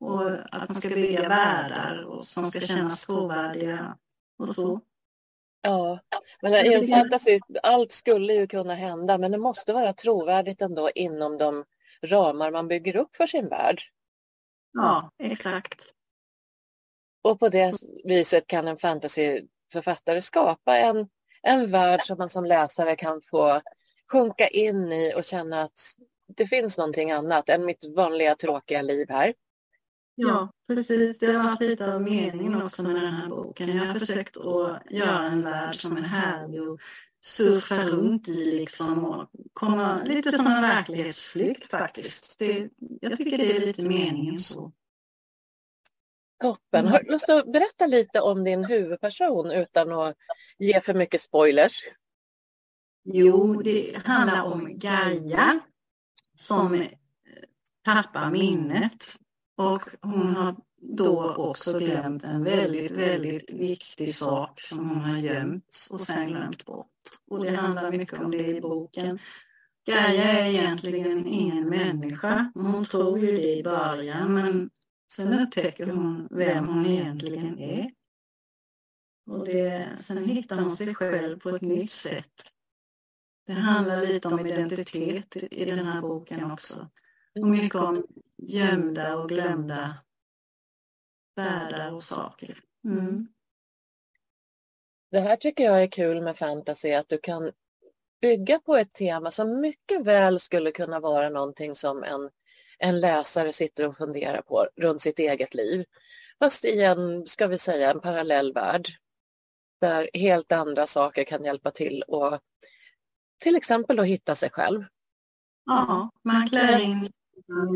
Och 0.00 0.30
att 0.30 0.68
man 0.68 0.74
ska 0.74 0.88
bygga 0.88 1.28
världar 1.28 2.04
och 2.04 2.26
som 2.26 2.50
ska 2.50 2.60
kännas 2.60 3.06
trovärdiga 3.06 3.96
och 4.38 4.54
så. 4.54 4.80
Ja, 5.62 5.98
men 6.42 6.54
i 6.54 6.74
en 6.74 6.86
fantasy, 6.86 7.38
allt 7.62 7.92
skulle 7.92 8.34
ju 8.34 8.46
kunna 8.46 8.74
hända 8.74 9.18
men 9.18 9.32
det 9.32 9.38
måste 9.38 9.72
vara 9.72 9.92
trovärdigt 9.92 10.62
ändå 10.62 10.90
inom 10.94 11.38
de 11.38 11.64
ramar 12.02 12.50
man 12.50 12.68
bygger 12.68 12.96
upp 12.96 13.16
för 13.16 13.26
sin 13.26 13.48
värld. 13.48 13.82
Ja, 14.72 15.10
exakt. 15.18 15.80
Och 17.22 17.40
på 17.40 17.48
det 17.48 17.72
viset 18.04 18.46
kan 18.46 18.68
en 18.68 18.76
fantasyförfattare 18.76 20.20
skapa 20.20 20.78
en, 20.78 21.08
en 21.42 21.70
värld 21.70 22.00
som 22.04 22.18
man 22.18 22.28
som 22.28 22.44
läsare 22.44 22.96
kan 22.96 23.20
få 23.30 23.60
sjunka 24.12 24.48
in 24.48 24.92
i 24.92 25.12
och 25.16 25.24
känna 25.24 25.62
att 25.62 25.80
det 26.36 26.46
finns 26.46 26.78
någonting 26.78 27.10
annat 27.10 27.48
än 27.48 27.64
mitt 27.64 27.84
vanliga 27.96 28.34
tråkiga 28.34 28.82
liv 28.82 29.06
här. 29.08 29.34
Ja, 30.14 30.52
precis. 30.66 31.18
Det 31.18 31.32
har 31.32 31.44
varit 31.44 31.60
lite 31.60 31.94
av 31.94 32.02
meningen 32.02 32.62
också 32.62 32.82
med 32.82 32.94
den 32.94 33.14
här 33.14 33.28
boken. 33.28 33.76
Jag 33.76 33.84
har 33.84 33.98
försökt 33.98 34.36
att 34.36 34.82
göra 34.90 35.22
en 35.22 35.42
värld 35.42 35.74
som 35.74 35.96
är 35.96 36.02
härlig 36.02 36.62
och 36.62 36.80
surfa 37.24 37.84
runt 37.84 38.28
i 38.28 38.44
liksom 38.44 39.04
och 39.04 39.30
komma 39.52 40.02
lite 40.04 40.32
som 40.32 40.46
en 40.46 40.62
verklighetsflykt 40.62 41.70
faktiskt. 41.70 42.38
Det, 42.38 42.68
jag 43.00 43.16
tycker 43.16 43.38
det 43.38 43.56
är 43.56 43.60
lite 43.60 43.82
meningen 43.82 44.38
så. 44.38 44.72
Toppen. 46.42 46.86
Har 46.86 47.02
du 47.02 47.10
lust 47.10 47.28
att 47.28 47.52
berätta 47.52 47.86
lite 47.86 48.20
om 48.20 48.44
din 48.44 48.64
huvudperson 48.64 49.50
utan 49.50 49.92
att 49.92 50.16
ge 50.58 50.80
för 50.80 50.94
mycket 50.94 51.20
spoilers? 51.20 51.84
Jo, 53.04 53.62
det 53.62 54.06
handlar 54.06 54.42
om 54.42 54.78
Gaia 54.78 55.60
som 56.34 56.86
tappar 57.84 58.30
minnet 58.30 59.16
och 59.56 59.82
hon 60.00 60.36
har 60.36 60.56
då 60.76 61.34
också 61.34 61.78
glömt 61.78 62.24
en 62.24 62.44
väldigt, 62.44 62.90
väldigt 62.90 63.50
viktig 63.50 64.14
sak 64.14 64.60
som 64.60 64.88
hon 64.88 65.00
har 65.00 65.18
gömt 65.18 65.86
och 65.90 66.00
sen 66.00 66.26
glömt 66.26 66.64
bort. 66.64 66.86
Och 67.30 67.44
det 67.44 67.50
handlar 67.50 67.90
mycket 67.90 68.18
om 68.18 68.30
det 68.30 68.46
i 68.46 68.60
boken. 68.60 69.18
Gaia 69.86 70.24
är 70.24 70.46
egentligen 70.46 71.26
ingen 71.26 71.68
människa. 71.68 72.52
Hon 72.54 72.84
tror 72.84 73.18
ju 73.18 73.32
det 73.32 73.58
i 73.58 73.62
början 73.62 74.34
men 74.34 74.70
sen 75.16 75.40
upptäcker 75.40 75.86
hon 75.86 76.28
vem 76.30 76.68
hon 76.68 76.86
egentligen 76.86 77.58
är. 77.58 77.90
Och 79.30 79.44
det, 79.44 79.98
sen 79.98 80.24
hittar 80.24 80.56
hon 80.56 80.76
sig 80.76 80.94
själv 80.94 81.38
på 81.38 81.48
ett 81.48 81.62
nytt 81.62 81.90
sätt. 81.90 82.52
Det 83.46 83.52
handlar 83.52 84.00
lite 84.00 84.28
om 84.28 84.46
identitet 84.46 85.36
i 85.36 85.64
den 85.64 85.86
här 85.86 86.00
boken 86.00 86.50
också. 86.50 86.90
Och 87.40 87.48
mycket 87.48 87.74
om 87.74 88.06
gömda 88.36 89.16
och 89.16 89.28
glömda 89.28 89.98
världar 91.36 91.92
och 91.92 92.04
saker. 92.04 92.60
Mm. 92.84 93.28
Det 95.10 95.20
här 95.20 95.36
tycker 95.36 95.64
jag 95.64 95.82
är 95.82 95.88
kul 95.88 96.22
med 96.22 96.38
fantasy, 96.38 96.92
att 96.92 97.08
du 97.08 97.18
kan 97.18 97.52
bygga 98.20 98.58
på 98.58 98.76
ett 98.76 98.92
tema 98.92 99.30
som 99.30 99.60
mycket 99.60 100.04
väl 100.04 100.40
skulle 100.40 100.70
kunna 100.70 101.00
vara 101.00 101.28
någonting 101.28 101.74
som 101.74 102.04
en, 102.04 102.30
en 102.82 103.00
läsare 103.00 103.52
sitter 103.52 103.88
och 103.88 103.96
funderar 103.96 104.42
på 104.42 104.68
runt 104.76 105.02
sitt 105.02 105.18
eget 105.18 105.54
liv. 105.54 105.84
Fast 106.38 106.64
i 106.64 106.82
en, 106.82 107.26
ska 107.26 107.46
vi 107.46 107.58
säga, 107.58 107.90
en 107.90 108.00
parallell 108.00 108.52
värld 108.52 108.88
där 109.80 110.10
helt 110.14 110.52
andra 110.52 110.86
saker 110.86 111.24
kan 111.24 111.44
hjälpa 111.44 111.70
till 111.70 112.02
och 112.02 112.40
till 113.40 113.56
exempel 113.56 113.98
att 113.98 114.06
hitta 114.06 114.34
sig 114.34 114.50
själv. 114.50 114.84
Ja, 115.66 116.10
man 116.22 116.48
klär 116.48 116.80
in 116.80 117.08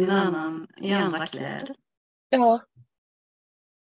en 0.00 0.10
annan 0.10 0.66
i 0.80 0.92
andra 0.92 1.26
kläder. 1.26 1.74
Ja. 2.30 2.60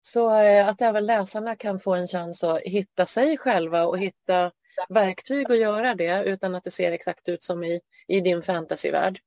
Så 0.03 0.41
eh, 0.41 0.69
att 0.69 0.81
även 0.81 1.07
läsarna 1.07 1.57
kan 1.57 1.81
få 1.81 1.95
en 1.95 2.09
chans 2.09 2.45
att 2.45 2.61
hitta 2.61 3.07
sig 3.07 3.39
själva 3.39 3.87
och 3.87 3.99
hitta 3.99 4.51
verktyg 4.89 5.53
att 5.53 5.59
göra 5.59 5.95
det 5.95 6.25
utan 6.25 6.55
att 6.55 6.65
det 6.65 6.71
ser 6.71 6.93
exakt 6.93 7.29
ut 7.29 7.43
som 7.43 7.65
i, 7.65 7.81
i 8.07 8.21
din 8.21 8.43
fantasyvärld. 8.43 9.21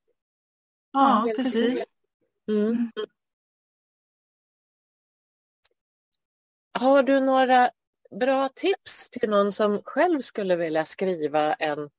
Ja, 0.91 1.31
precis. 1.35 1.85
Mm. 2.47 2.91
Har 6.79 7.03
du 7.03 7.19
några 7.19 7.71
bra 8.19 8.49
tips 8.49 9.09
till 9.09 9.29
någon 9.29 9.51
som 9.51 9.81
själv 9.83 10.21
skulle 10.21 10.55
vilja 10.55 10.85
skriva 10.85 11.53
en, 11.53 11.89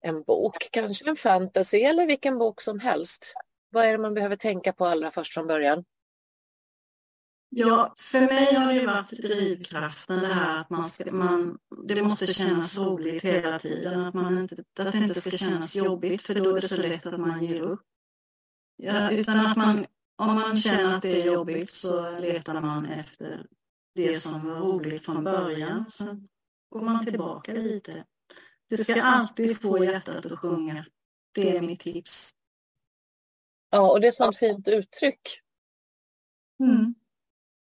en 0.00 0.22
bok, 0.22 0.68
kanske 0.70 1.08
en 1.10 1.16
fantasy 1.16 1.78
eller 1.78 2.06
vilken 2.06 2.38
bok 2.38 2.60
som 2.60 2.80
helst? 2.80 3.34
Vad 3.70 3.86
är 3.86 3.92
det 3.92 3.98
man 3.98 4.14
behöver 4.14 4.36
tänka 4.36 4.72
på 4.72 4.86
allra 4.86 5.10
först 5.10 5.34
från 5.34 5.46
början? 5.46 5.84
Ja, 7.50 7.94
för 7.96 8.20
mig 8.20 8.54
har 8.54 8.74
det 8.74 8.86
varit 8.86 9.10
drivkraften 9.10 10.18
det 10.18 10.34
här 10.34 10.60
att 10.60 10.70
man 10.70 10.84
ska, 10.84 11.12
man, 11.12 11.58
det 11.84 12.02
måste 12.02 12.26
kännas 12.26 12.78
roligt 12.78 13.24
hela 13.24 13.58
tiden. 13.58 14.00
Att, 14.00 14.14
man 14.14 14.38
inte, 14.38 14.64
att 14.80 14.92
det 14.92 14.98
inte 14.98 15.20
ska 15.20 15.30
kännas 15.30 15.74
jobbigt 15.76 16.22
för 16.22 16.34
då 16.34 16.56
är 16.56 16.60
det 16.60 16.68
så 16.68 16.82
lätt 16.82 17.06
att 17.06 17.20
man 17.20 17.44
ger 17.44 17.60
upp. 17.60 17.80
Ja, 18.76 19.10
utan 19.10 19.46
att 19.46 19.56
man, 19.56 19.86
om 20.16 20.34
man 20.34 20.56
känner 20.56 20.96
att 20.96 21.02
det 21.02 21.22
är 21.22 21.26
jobbigt 21.26 21.70
så 21.70 22.18
letar 22.18 22.60
man 22.60 22.86
efter 22.86 23.46
det 23.94 24.14
som 24.14 24.46
var 24.46 24.60
roligt 24.60 25.04
från 25.04 25.24
början. 25.24 25.84
Så 25.88 26.04
går 26.70 26.80
man 26.80 27.06
tillbaka 27.06 27.52
lite. 27.52 28.04
Det 28.68 28.76
ska 28.76 29.02
alltid 29.02 29.60
få 29.60 29.84
hjärtat 29.84 30.26
att 30.26 30.38
sjunga. 30.38 30.84
Det 31.34 31.56
är 31.56 31.62
mitt 31.62 31.80
tips. 31.80 32.30
Ja, 33.70 33.90
och 33.92 34.00
det 34.00 34.06
är 34.06 34.08
ett 34.08 34.14
sånt 34.14 34.36
fint 34.36 34.68
uttryck. 34.68 35.20
Mm. 36.60 36.94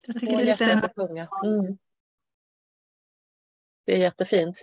Jag 0.06 0.20
tycker 0.20 0.36
det 0.36 0.46
stämmer. 0.46 1.44
Mm. 1.44 1.78
Det 3.84 3.92
är 3.92 3.98
jättefint. 3.98 4.62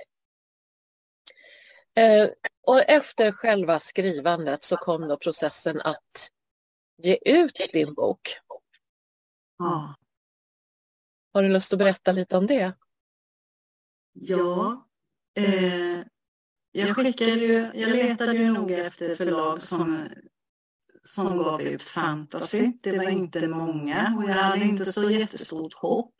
Eh, 1.95 2.29
och 2.61 2.79
efter 2.79 3.31
själva 3.31 3.79
skrivandet 3.79 4.63
så 4.63 4.77
kom 4.77 5.07
då 5.07 5.17
processen 5.17 5.81
att 5.81 6.29
ge 6.97 7.19
ut 7.25 7.69
din 7.73 7.93
bok. 7.93 8.37
Ja. 9.57 9.95
Har 11.33 11.43
du 11.43 11.49
lust 11.49 11.73
att 11.73 11.79
berätta 11.79 12.11
lite 12.11 12.37
om 12.37 12.47
det? 12.47 12.73
Ja. 14.13 14.87
Eh, 15.35 15.99
jag 16.71 16.95
skickade 16.95 17.31
ju, 17.31 17.71
jag 17.73 17.89
letade 17.89 18.37
ju 18.37 18.51
noga 18.51 18.85
efter 18.85 19.15
förlag 19.15 19.61
som 19.61 20.09
som 21.15 21.37
gav 21.37 21.61
ut 21.61 21.83
fantasy. 21.83 22.71
Det 22.81 22.97
var 22.97 23.09
inte 23.09 23.47
många 23.47 24.15
och 24.17 24.29
jag 24.29 24.33
hade 24.33 24.65
inte 24.65 24.93
så 24.93 25.09
jättestort 25.09 25.73
hopp 25.73 26.15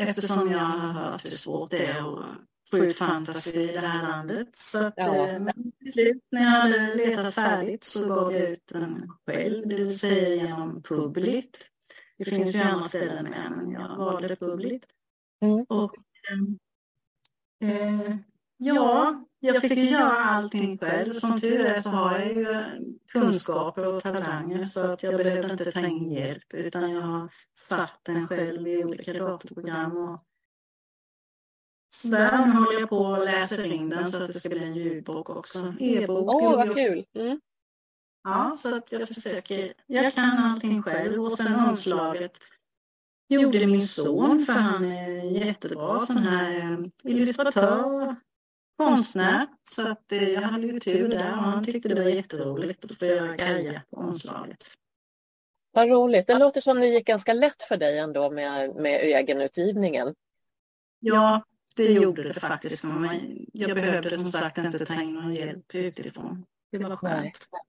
eftersom 0.00 0.50
jag 0.50 0.58
har 0.58 0.92
hört 0.92 1.26
hur 1.26 1.30
svårt 1.30 1.70
det 1.70 1.86
är 1.86 2.20
att 2.20 2.36
få 2.70 2.78
ut 2.78 2.98
fantasy 2.98 3.60
i 3.60 3.72
det 3.72 3.80
här 3.80 4.02
landet. 4.02 4.56
Så 4.56 4.84
att, 4.84 4.94
ja. 4.96 5.28
Eh, 5.28 5.40
men 5.40 5.72
till 5.78 5.92
slut 5.92 6.22
när 6.30 6.42
jag 6.42 6.50
hade 6.50 6.94
letat 6.94 7.34
färdigt 7.34 7.84
så 7.84 8.08
gav 8.08 8.32
jag 8.32 8.50
ut 8.50 8.66
den 8.66 9.12
själv, 9.26 9.68
det 9.68 9.76
vill 9.76 9.98
säga 9.98 10.34
genom 10.34 10.82
Publit. 10.82 11.66
Det 12.18 12.24
finns 12.24 12.54
ju 12.54 12.60
andra 12.60 12.88
ställen 12.88 13.24
med 13.24 13.52
men 13.56 13.70
jag 13.70 13.96
valde 13.96 14.36
Publit. 14.36 14.86
Mm. 15.40 15.64
Och, 15.68 15.94
eh, 17.64 18.16
ja, 18.56 19.24
jag 19.40 19.60
fick 19.62 19.76
ju 19.76 19.90
göra 19.90 20.12
allting 20.12 20.78
själv. 20.78 21.12
Som 21.12 21.40
tur 21.40 21.60
är 21.60 21.80
så 21.80 21.88
har 21.88 22.18
jag 22.18 22.28
ju 22.28 22.64
kunskaper 23.12 23.86
och 23.86 24.02
talanger 24.02 24.64
så 24.64 24.84
att 24.84 25.02
jag 25.02 25.16
behövde 25.16 25.52
inte 25.52 25.72
ta 25.72 25.86
in 25.86 26.12
hjälp 26.12 26.54
utan 26.54 26.90
jag 26.90 27.02
har 27.02 27.28
satt 27.54 28.00
den 28.02 28.28
själv 28.28 28.68
i 28.68 28.84
olika 28.84 29.12
datorprogram. 29.12 29.96
Och 29.96 30.24
så 31.94 32.08
där 32.08 32.36
håller 32.36 32.80
jag 32.80 32.88
på 32.88 32.98
och 32.98 33.24
läser 33.24 33.64
in 33.64 33.88
den 33.88 34.12
så 34.12 34.22
att 34.22 34.26
det 34.26 34.40
ska 34.40 34.48
bli 34.48 34.64
en 34.64 34.74
ljudbok 34.74 35.30
också. 35.30 35.74
E-bok. 35.80 36.34
Åh, 36.34 36.52
oh, 36.52 36.56
vad 36.56 36.74
kul! 36.74 37.06
Mm. 37.14 37.40
Ja, 38.24 38.56
så 38.58 38.76
att 38.76 38.92
jag 38.92 39.08
försöker. 39.08 39.72
Jag 39.86 40.14
kan 40.14 40.38
allting 40.38 40.82
själv 40.82 41.24
och 41.24 41.32
sen 41.32 41.54
omslaget 41.54 42.38
gjorde 43.28 43.66
min 43.66 43.88
son 43.88 44.46
för 44.46 44.52
han 44.52 44.84
är 44.84 45.24
jättebra 45.24 46.00
sån 46.00 46.16
här 46.16 46.58
eh, 46.58 47.12
illustratör 47.12 48.16
konstnär. 48.86 49.46
Så 49.70 49.88
att 49.88 50.04
jag 50.08 50.40
hade 50.40 50.66
ju 50.66 50.80
tur 50.80 51.08
där 51.08 51.32
och 51.32 51.42
han 51.42 51.64
tyckte 51.64 51.88
det 51.88 52.02
var 52.02 52.10
jätteroligt 52.10 52.84
att 52.84 52.98
få 52.98 53.06
göra 53.06 53.36
Gaia 53.36 53.82
på 53.90 53.96
omslaget. 53.96 54.64
Vad 55.72 55.88
roligt. 55.88 56.26
Det 56.26 56.38
låter 56.38 56.60
som 56.60 56.80
det 56.80 56.86
gick 56.86 57.06
ganska 57.06 57.32
lätt 57.32 57.62
för 57.62 57.76
dig 57.76 57.98
ändå 57.98 58.30
med, 58.30 58.74
med 58.74 59.00
egenutgivningen. 59.00 60.14
Ja, 61.00 61.44
det 61.76 61.92
gjorde 61.92 62.22
det 62.22 62.34
faktiskt. 62.34 62.84
Jag 63.52 63.74
behövde 63.74 64.18
som 64.18 64.26
sagt 64.26 64.58
inte 64.58 64.86
ta 64.86 65.02
in 65.02 65.14
någon 65.14 65.34
hjälp 65.34 65.74
utifrån. 65.74 66.44
Det 66.72 66.78
var 66.78 66.96
skönt. 66.96 67.48
Nej. 67.52 67.60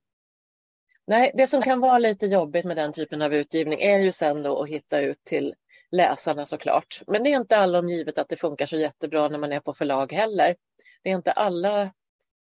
Nej, 1.08 1.32
det 1.34 1.48
som 1.48 1.62
kan 1.62 1.80
vara 1.80 1.98
lite 1.98 2.26
jobbigt 2.26 2.66
med 2.66 2.78
den 2.78 2.94
typen 2.94 3.22
av 3.22 3.34
utgivning 3.34 3.82
är 3.82 4.00
ju 4.00 4.12
sen 4.12 4.44
då 4.44 4.64
att 4.64 4.70
hitta 4.70 5.02
ut 5.02 5.24
till 5.24 5.54
läsarna 5.92 6.46
såklart. 6.46 7.02
Men 7.08 7.24
det 7.24 7.34
är 7.34 7.38
inte 7.38 7.58
allomgivet 7.58 8.18
att 8.18 8.30
det 8.30 8.36
funkar 8.36 8.66
så 8.66 8.76
jättebra 8.76 9.28
när 9.28 9.38
man 9.38 9.52
är 9.52 9.60
på 9.60 9.74
förlag 9.74 10.12
heller. 10.12 10.56
Det 11.04 11.10
är 11.10 11.16
inte 11.16 11.32
alla 11.32 11.92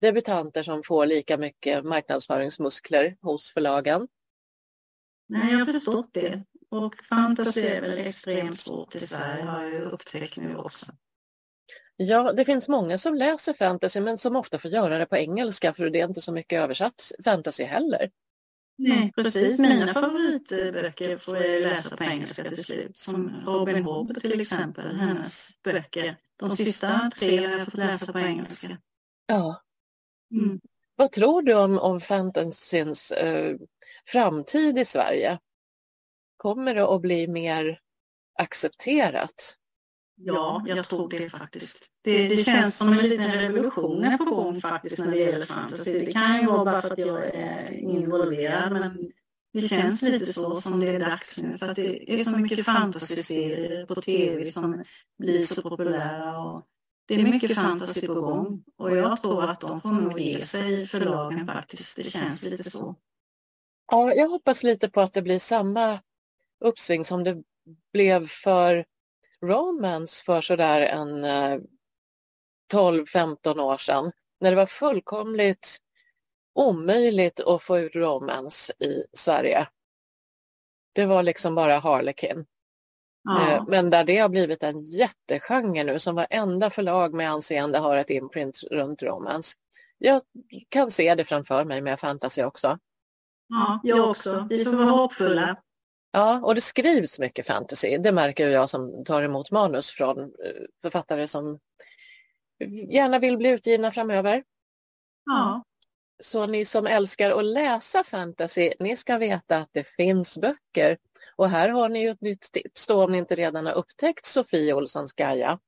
debutanter 0.01 0.63
som 0.63 0.83
får 0.83 1.07
lika 1.07 1.37
mycket 1.37 1.85
marknadsföringsmuskler 1.85 3.17
hos 3.21 3.53
förlagen. 3.53 4.09
Nej, 5.29 5.53
jag 5.53 5.59
har 5.59 5.73
förstått 5.73 6.11
det. 6.13 6.45
Och 6.71 6.95
fantasy 7.09 7.61
är 7.61 7.81
väl 7.81 7.99
extremt 7.99 8.57
svårt 8.57 8.95
i 8.95 8.99
Sverige 8.99 9.45
har 9.45 9.63
jag 9.63 9.73
ju 9.73 9.81
upptäckt 9.81 10.37
nu 10.37 10.57
också. 10.57 10.93
Ja, 11.97 12.33
det 12.33 12.45
finns 12.45 12.69
många 12.69 12.99
som 12.99 13.15
läser 13.15 13.53
fantasy 13.53 14.01
men 14.01 14.19
som 14.19 14.37
ofta 14.37 14.59
får 14.59 14.71
göra 14.71 14.99
det 14.99 15.07
på 15.07 15.17
engelska 15.17 15.75
för 15.75 15.91
det 15.91 16.01
är 16.01 16.09
inte 16.09 16.21
så 16.21 16.33
mycket 16.33 16.63
översatt 16.63 17.13
fantasy 17.25 17.65
heller. 17.65 18.11
Nej, 18.79 19.13
precis. 19.17 19.59
Mina 19.59 19.95
favoritböcker 19.95 21.19
får 21.19 21.37
jag 21.37 21.63
läsa 21.63 21.97
på 21.97 22.05
engelska 22.05 22.45
till 22.45 22.65
slut. 22.65 22.97
Som 22.97 23.43
Robin 23.47 23.85
Hood 23.85 24.21
till 24.21 24.41
exempel, 24.41 24.97
hennes 24.97 25.63
böcker. 25.63 26.17
De 26.39 26.51
sista 26.51 27.11
tre 27.19 27.47
har 27.47 27.59
jag 27.59 27.65
fått 27.65 27.77
läsa 27.77 28.13
på 28.13 28.19
engelska. 28.19 28.79
Ja. 29.27 29.63
Mm. 30.33 30.61
Vad 30.97 31.13
tror 31.13 31.43
du 31.43 31.55
om, 31.55 31.79
om 31.79 32.01
fantasyns 32.01 33.11
eh, 33.11 33.57
framtid 34.07 34.79
i 34.79 34.85
Sverige? 34.85 35.39
Kommer 36.37 36.75
det 36.75 36.95
att 36.95 37.01
bli 37.01 37.29
mer 37.29 37.81
accepterat? 38.39 39.57
Ja, 40.21 40.65
jag 40.67 40.89
tror 40.89 41.09
det 41.09 41.31
faktiskt. 41.31 41.87
Det, 42.03 42.29
det 42.29 42.37
känns 42.37 42.77
som 42.77 42.93
en 42.93 42.99
liten 42.99 43.33
revolution 43.33 44.05
är 44.05 44.19
på 44.19 44.25
gång 44.25 44.61
faktiskt 44.61 44.99
när 44.99 45.11
det 45.11 45.19
gäller 45.19 45.47
fantasy. 45.47 45.99
Det 45.99 46.13
kan 46.13 46.41
ju 46.41 46.47
vara 46.47 46.65
bara 46.65 46.83
för 46.83 46.93
att 46.93 46.99
jag 46.99 47.25
är 47.25 47.73
involverad 47.73 48.73
men 48.73 49.13
det 49.53 49.61
känns 49.61 50.03
lite 50.03 50.33
så 50.33 50.55
som 50.55 50.81
det 50.81 50.89
är 50.89 51.01
dags 51.01 51.43
nu 51.43 51.59
för 51.59 51.69
att 51.69 51.77
det 51.77 52.13
är 52.13 52.25
så 52.25 52.37
mycket 52.37 52.65
fantasy-serier 52.65 53.87
på 53.87 54.03
tv 54.03 54.45
som 54.45 54.85
blir 55.19 55.41
så 55.41 55.63
populära 55.63 56.39
och 56.39 56.67
det 57.07 57.15
är 57.15 57.23
mycket 57.23 57.55
fantasy 57.55 58.07
på 58.07 58.21
gång 58.21 58.65
och 58.77 58.97
jag 58.97 59.23
tror 59.23 59.45
att 59.45 59.61
de 59.61 59.81
får 59.81 59.89
nog 59.89 60.21
ge 60.21 60.41
sig 60.41 60.87
förlagen 60.87 61.47
faktiskt. 61.47 61.97
Det 61.97 62.03
känns 62.03 62.43
lite 62.43 62.71
så. 62.71 62.97
Ja, 63.93 64.15
jag 64.15 64.29
hoppas 64.29 64.63
lite 64.63 64.89
på 64.89 65.01
att 65.01 65.13
det 65.13 65.23
blir 65.23 65.39
samma 65.39 66.01
uppsving 66.65 67.05
som 67.05 67.25
det 67.25 67.43
blev 67.93 68.29
för 68.29 68.85
romance 69.41 70.25
för 70.25 70.41
sådär 70.41 70.81
en 70.81 71.25
12-15 72.73 73.37
eh, 73.45 73.65
år 73.65 73.79
sedan 73.79 74.13
när 74.41 74.51
det 74.51 74.57
var 74.57 74.67
fullkomligt 74.67 75.79
omöjligt 76.59 77.41
att 77.41 77.63
få 77.63 77.79
ut 77.79 77.95
romance 77.95 78.73
i 78.79 79.05
Sverige. 79.13 79.69
Det 80.93 81.07
var 81.07 81.23
liksom 81.23 81.55
bara 81.55 81.79
Harlequin. 81.79 82.47
Ja. 83.25 83.53
Eh, 83.53 83.65
men 83.69 83.91
där 83.91 84.05
det 84.05 84.19
har 84.19 84.29
blivit 84.29 84.63
en 84.63 84.81
jättegenre 84.81 85.85
nu 85.85 85.99
som 85.99 86.15
varenda 86.15 86.71
förlag 86.71 87.15
med 87.15 87.31
anseende 87.31 87.79
har 87.79 87.97
ett 87.97 88.11
imprint 88.11 88.63
runt 88.71 89.03
romance. 89.03 89.57
Jag 89.99 90.23
kan 90.69 90.91
se 90.91 91.15
det 91.15 91.25
framför 91.25 91.65
mig 91.65 91.81
med 91.81 92.01
fantasy 92.01 92.43
också. 92.43 92.79
Ja, 93.49 93.81
jag 93.83 94.11
också. 94.11 94.47
Vi 94.51 94.65
får 94.65 94.73
vara 94.73 94.91
hoppfulla. 94.91 95.57
Ja, 96.13 96.41
och 96.45 96.55
det 96.55 96.61
skrivs 96.61 97.19
mycket 97.19 97.47
fantasy. 97.47 97.99
Det 97.99 98.13
märker 98.13 98.49
jag 98.49 98.71
som 98.71 99.05
tar 99.05 99.23
emot 99.23 99.51
manus 99.51 99.91
från 99.91 100.19
eh, 100.21 100.29
författare 100.83 101.27
som 101.27 101.59
gärna 102.91 103.19
vill 103.19 103.39
bli 103.39 103.51
utgivna 103.51 103.93
framöver. 103.93 104.45
Ja. 105.25 105.65
Så 106.21 106.47
ni 106.47 106.65
som 106.65 106.87
älskar 106.87 107.31
att 107.31 107.45
läsa 107.45 108.05
fantasy, 108.05 108.73
ni 108.79 108.97
ska 108.97 109.19
veta 109.19 109.57
att 109.57 109.69
det 109.73 109.85
finns 109.85 110.39
böcker. 110.39 110.99
Och 111.37 111.49
här 111.49 111.69
har 111.69 111.89
ni 111.89 112.03
ju 112.03 112.11
ett 112.11 112.21
nytt 112.21 112.53
tips 112.53 112.87
då 112.87 113.05
om 113.05 113.13
ni 113.13 113.19
inte 113.19 113.35
redan 113.35 113.67
har 113.67 113.73
upptäckt 113.73 114.25
Sofie 114.25 114.75
Olssons 114.75 115.13
Gaia. 115.13 115.59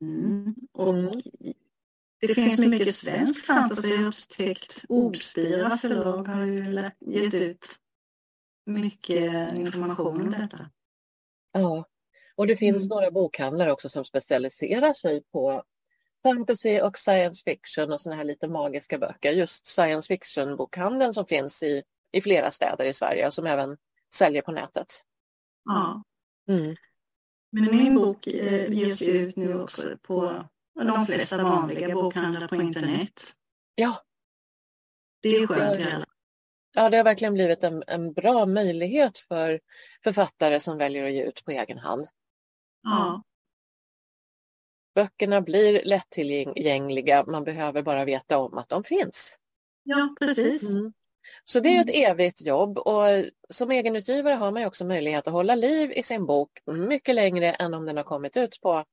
Mm. 0.00 0.54
Och 0.72 0.94
det 2.20 2.34
finns 2.34 2.58
mycket 2.58 2.94
svensk 2.94 3.46
fantasy. 3.46 4.04
Upptäckt 4.04 4.84
Ordspira 4.88 5.78
förlag 5.78 6.28
har 6.28 6.44
ju 6.44 6.90
gett 7.00 7.34
ut 7.34 7.66
mycket 8.66 9.52
information 9.52 10.20
om 10.20 10.30
detta. 10.30 10.70
Ja, 11.52 11.84
och 12.34 12.46
det 12.46 12.56
finns 12.56 12.88
några 12.88 13.10
bokhandlare 13.10 13.72
också 13.72 13.88
som 13.88 14.04
specialiserar 14.04 14.94
sig 14.94 15.22
på 15.32 15.62
fantasy 16.26 16.80
och 16.80 16.98
science 16.98 17.42
fiction 17.44 17.92
och 17.92 18.00
såna 18.00 18.16
här 18.16 18.24
lite 18.24 18.48
magiska 18.48 18.98
böcker. 18.98 19.32
Just 19.32 19.66
science 19.66 20.08
fiction-bokhandeln 20.08 21.14
som 21.14 21.26
finns 21.26 21.62
i, 21.62 21.82
i 22.12 22.20
flera 22.20 22.50
städer 22.50 22.84
i 22.84 22.92
Sverige 22.92 23.26
och 23.26 23.34
som 23.34 23.46
även 23.46 23.76
säljer 24.14 24.42
på 24.42 24.52
nätet. 24.52 25.02
Ja. 25.64 26.02
Mm. 26.48 26.76
Men 27.52 27.64
min 27.64 27.94
bok 27.94 28.26
eh, 28.26 28.72
ges 28.72 29.02
ju 29.02 29.10
ut 29.10 29.36
nu 29.36 29.60
också 29.60 29.96
på 30.02 30.44
de 30.74 31.06
flesta 31.06 31.42
vanliga 31.42 31.94
bokhandlar 31.94 32.48
på 32.48 32.56
internet. 32.56 33.32
Ja. 33.74 34.00
Det 35.22 35.28
är 35.28 35.46
skönt 35.46 35.80
i 35.80 35.84
alla 35.92 36.06
Ja, 36.78 36.90
det 36.90 36.96
har 36.96 37.04
verkligen 37.04 37.34
blivit 37.34 37.64
en, 37.64 37.84
en 37.86 38.12
bra 38.12 38.46
möjlighet 38.46 39.18
för 39.18 39.60
författare 40.04 40.60
som 40.60 40.78
väljer 40.78 41.04
att 41.04 41.12
ge 41.12 41.22
ut 41.22 41.44
på 41.44 41.50
egen 41.50 41.78
hand. 41.78 42.08
Ja. 42.82 43.22
Böckerna 44.96 45.40
blir 45.40 45.82
lättillgängliga, 45.84 47.24
man 47.26 47.44
behöver 47.44 47.82
bara 47.82 48.04
veta 48.04 48.38
om 48.38 48.58
att 48.58 48.68
de 48.68 48.84
finns. 48.84 49.36
Ja, 49.82 50.14
precis. 50.20 50.62
Mm. 50.62 50.92
Så 51.44 51.60
det 51.60 51.76
är 51.76 51.80
ett 51.80 51.96
mm. 51.96 52.10
evigt 52.10 52.46
jobb 52.46 52.78
och 52.78 53.02
som 53.48 53.70
egenutgivare 53.70 54.34
har 54.34 54.52
man 54.52 54.64
också 54.64 54.84
möjlighet 54.84 55.26
att 55.26 55.32
hålla 55.32 55.54
liv 55.54 55.92
i 55.92 56.02
sin 56.02 56.26
bok 56.26 56.50
mycket 56.66 57.14
längre 57.14 57.50
än 57.52 57.74
om 57.74 57.86
den 57.86 57.96
har 57.96 58.04
kommit 58.04 58.36
ut 58.36 58.60
på 58.60 58.84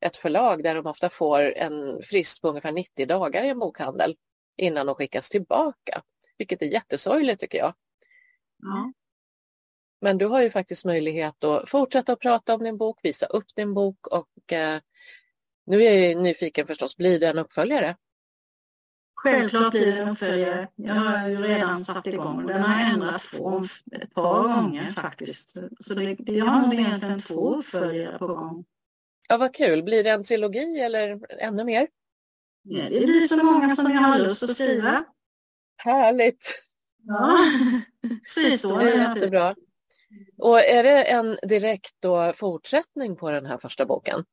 ett 0.00 0.16
förlag 0.16 0.62
där 0.62 0.74
de 0.74 0.86
ofta 0.86 1.08
får 1.08 1.56
en 1.56 2.02
frist 2.02 2.42
på 2.42 2.48
ungefär 2.48 2.72
90 2.72 3.06
dagar 3.06 3.42
i 3.42 3.48
en 3.48 3.58
bokhandel 3.58 4.16
innan 4.56 4.86
de 4.86 4.94
skickas 4.94 5.28
tillbaka 5.28 6.02
vilket 6.40 6.62
är 6.62 6.66
jättesorgligt 6.66 7.40
tycker 7.40 7.58
jag. 7.58 7.74
Ja. 8.62 8.92
Men 10.00 10.18
du 10.18 10.26
har 10.26 10.42
ju 10.42 10.50
faktiskt 10.50 10.84
möjlighet 10.84 11.44
att 11.44 11.70
fortsätta 11.70 12.12
att 12.12 12.20
prata 12.20 12.54
om 12.54 12.62
din 12.62 12.78
bok, 12.78 13.00
visa 13.02 13.26
upp 13.26 13.54
din 13.54 13.74
bok 13.74 14.06
och 14.06 14.52
eh, 14.52 14.80
nu 15.70 15.82
är 15.82 16.08
jag 16.08 16.22
nyfiken 16.22 16.66
förstås, 16.66 16.96
blir 16.96 17.20
det 17.20 17.28
en 17.28 17.38
uppföljare? 17.38 17.96
Självklart 19.14 19.72
blir 19.72 19.86
det 19.86 19.98
en 20.00 20.08
uppföljare. 20.08 20.68
Jag 20.76 20.94
har 20.94 21.28
ju 21.28 21.36
redan 21.36 21.84
satt 21.84 22.06
igång. 22.06 22.46
Den 22.46 22.62
har 22.62 22.92
ändrat 22.92 23.22
form 23.22 23.68
ett 23.92 24.14
par 24.14 24.42
gånger 24.42 24.90
faktiskt. 24.90 25.56
Så 25.80 25.94
det, 25.94 26.16
jag 26.18 26.44
har 26.44 26.62
nog 26.62 26.74
egentligen 26.74 27.18
två 27.18 27.54
uppföljare 27.54 28.18
på 28.18 28.26
gång. 28.26 28.64
Ja, 29.28 29.36
vad 29.36 29.54
kul. 29.54 29.82
Blir 29.82 30.04
det 30.04 30.10
en 30.10 30.24
trilogi 30.24 30.80
eller 30.80 31.20
ännu 31.38 31.64
mer? 31.64 31.88
Ja, 32.62 32.82
det 32.82 33.00
blir 33.00 33.28
så 33.28 33.44
många 33.44 33.76
som 33.76 33.92
jag 33.92 34.00
har 34.00 34.18
lust 34.18 34.42
att 34.42 34.50
skriva. 34.50 35.04
Härligt! 35.76 36.54
Ja, 37.06 37.38
fristående. 38.34 38.84
Det 38.84 38.90
är 38.92 39.14
jättebra. 39.14 39.54
Och 40.38 40.60
är 40.60 40.82
det 40.82 41.02
en 41.02 41.38
direkt 41.42 41.94
då 41.98 42.32
fortsättning 42.36 43.16
på 43.16 43.30
den 43.30 43.46
här 43.46 43.58
första 43.58 43.86
boken? 43.86 44.24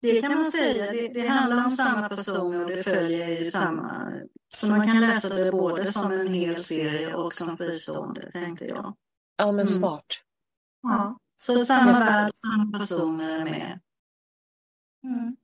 Det 0.00 0.20
kan 0.20 0.34
man 0.34 0.52
säga. 0.52 0.92
Det, 0.92 1.08
det 1.08 1.26
handlar 1.26 1.64
om 1.64 1.70
samma 1.70 2.08
person 2.08 2.60
och 2.60 2.70
det 2.70 2.82
följer 2.82 3.44
samma... 3.44 4.12
Så 4.48 4.66
man 4.66 4.86
kan 4.86 5.00
läsa 5.00 5.34
det 5.34 5.52
både 5.52 5.92
som 5.92 6.12
en 6.12 6.34
hel 6.34 6.64
serie 6.64 7.14
och 7.14 7.34
som 7.34 7.56
fristående, 7.56 8.30
tänkte 8.32 8.64
jag. 8.64 8.96
Ja, 9.36 9.46
men 9.46 9.54
mm. 9.54 9.66
smart. 9.66 10.06
Ja, 10.82 11.18
så 11.36 11.64
samma 11.64 11.98
värld, 11.98 12.32
samma 12.34 12.78
personer 12.78 13.40
är 13.40 13.44
med. 13.44 13.80
Mm. 15.04 15.36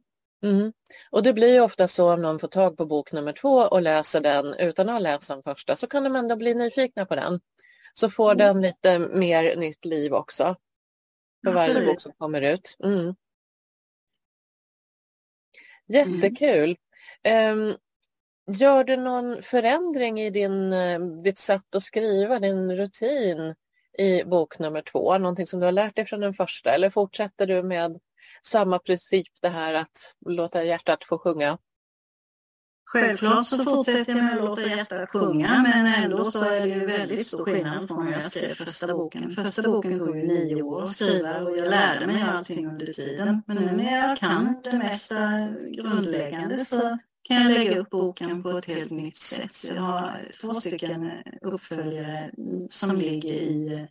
Mm. 0.45 0.73
Och 1.11 1.23
det 1.23 1.33
blir 1.33 1.53
ju 1.53 1.61
ofta 1.61 1.89
så 1.89 2.13
om 2.13 2.23
någon 2.23 2.39
får 2.39 2.49
tag 2.49 2.77
på 2.77 2.87
bok 2.87 3.13
nummer 3.13 3.33
två 3.33 3.57
och 3.59 3.83
läser 3.83 4.21
den 4.21 4.55
utan 4.55 4.89
att 4.89 4.95
ha 4.95 4.99
läst 4.99 5.29
den 5.29 5.43
första 5.43 5.77
så 5.77 5.87
kan 5.87 6.05
de 6.05 6.17
ändå 6.17 6.37
bli 6.37 6.55
nyfikna 6.55 7.07
på 7.07 7.15
den. 7.15 7.41
Så 7.95 8.11
får 8.11 8.33
mm. 8.33 8.39
den 8.39 8.63
lite 8.63 8.99
mer 8.99 9.57
nytt 9.57 9.85
liv 9.85 10.13
också. 10.15 10.57
För 11.47 11.53
varje 11.53 11.87
bok 11.87 12.01
som 12.01 12.13
kommer 12.13 12.41
ut. 12.41 12.77
Mm. 12.85 13.15
Mm. 15.93 16.15
Jättekul. 16.15 16.77
Um, 17.53 17.77
gör 18.57 18.85
du 18.85 18.97
någon 18.97 19.43
förändring 19.43 20.21
i 20.21 20.31
din, 20.31 20.73
eh, 20.73 21.01
ditt 21.01 21.39
sätt 21.39 21.75
att 21.75 21.83
skriva, 21.83 22.39
din 22.39 22.77
rutin 22.77 23.55
i 23.99 24.25
bok 24.25 24.59
nummer 24.59 24.83
två? 24.83 25.19
Någonting 25.19 25.47
som 25.47 25.61
du 25.61 25.67
har 25.67 25.73
lärt 25.73 25.97
dig 25.97 26.07
från 26.07 26.21
den 26.21 26.35
första 26.35 26.71
eller 26.71 26.91
fortsätter 26.91 27.47
du 27.47 27.63
med 27.63 28.01
samma 28.43 28.79
princip 28.79 29.33
det 29.43 29.49
här 29.49 29.75
att 29.75 30.15
låta 30.27 30.65
hjärtat 30.65 31.05
få 31.05 31.19
sjunga? 31.19 31.59
Självklart 32.87 33.47
så 33.47 33.65
fortsätter 33.65 34.17
jag 34.17 34.25
med 34.25 34.39
att 34.39 34.45
låta 34.45 34.63
hjärtat 34.63 35.11
sjunga 35.11 35.63
men 35.63 35.87
ändå 35.87 36.25
så 36.25 36.45
är 36.45 36.61
det 36.61 36.67
ju 36.67 36.87
väldigt 36.87 37.27
stor 37.27 37.45
skillnad 37.45 37.89
från 37.89 38.05
när 38.05 38.13
jag 38.13 38.23
skrev 38.23 38.49
första 38.49 38.95
boken. 38.95 39.31
Första 39.31 39.63
boken 39.63 39.99
tog 39.99 40.17
ju 40.17 40.27
nio 40.27 40.63
år 40.63 40.83
att 40.83 40.91
skriva 40.91 41.41
och 41.41 41.59
jag 41.59 41.71
lärde 41.71 42.07
mig 42.07 42.23
allting 42.23 42.67
under 42.67 42.87
tiden. 42.87 43.43
Men 43.47 43.57
nu 43.57 43.73
när 43.73 44.09
jag 44.09 44.19
kan 44.19 44.57
det 44.65 44.79
mesta 44.79 45.49
grundläggande 45.71 46.59
så 46.59 46.99
kan 47.29 47.43
jag 47.43 47.53
lägga 47.53 47.79
upp 47.79 47.91
boken 47.91 48.43
på 48.43 48.51
ett 48.51 48.67
helt 48.67 48.91
nytt 48.91 49.17
sätt. 49.17 49.53
Så 49.55 49.75
jag 49.75 49.83
har 49.83 50.23
två 50.41 50.55
stycken 50.55 51.11
uppföljare 51.43 52.31
som 52.71 52.97
ligger 52.97 53.33
i 53.33 53.87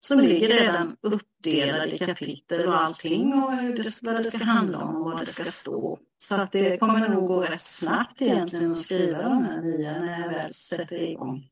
som 0.00 0.20
ligger 0.20 0.48
redan 0.48 0.96
uppdelade 1.00 1.94
i 1.94 1.98
kapitel 1.98 2.66
och 2.66 2.80
allting 2.80 3.34
och 3.34 3.52
hur 3.52 3.76
det, 3.76 4.02
vad 4.02 4.16
det 4.16 4.24
ska 4.24 4.44
handla 4.44 4.78
om 4.78 4.96
och 4.96 5.04
vad 5.04 5.20
det 5.20 5.26
ska 5.26 5.44
stå. 5.44 5.98
Så 6.18 6.34
att 6.34 6.52
det 6.52 6.78
kommer 6.78 7.08
nog 7.08 7.26
gå 7.26 7.42
rätt 7.42 7.60
snabbt 7.60 8.22
egentligen 8.22 8.72
att 8.72 8.78
skriva 8.78 9.22
de 9.22 9.44
här 9.44 9.62
nya 9.62 9.98
när 9.98 10.20
jag 10.20 10.28
väl 10.28 10.54
sätter 10.54 11.02
igång. 11.02 11.48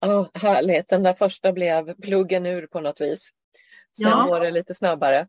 Ja, 0.00 0.30
härligt. 0.34 0.88
Den 0.88 1.02
där 1.02 1.14
första 1.14 1.52
blev 1.52 1.94
pluggen 1.94 2.46
ur 2.46 2.66
på 2.66 2.80
något 2.80 3.00
vis. 3.00 3.30
Sen 3.96 4.08
ja. 4.08 4.26
går 4.28 4.40
det 4.40 4.50
lite 4.50 4.74
snabbare. 4.74 5.28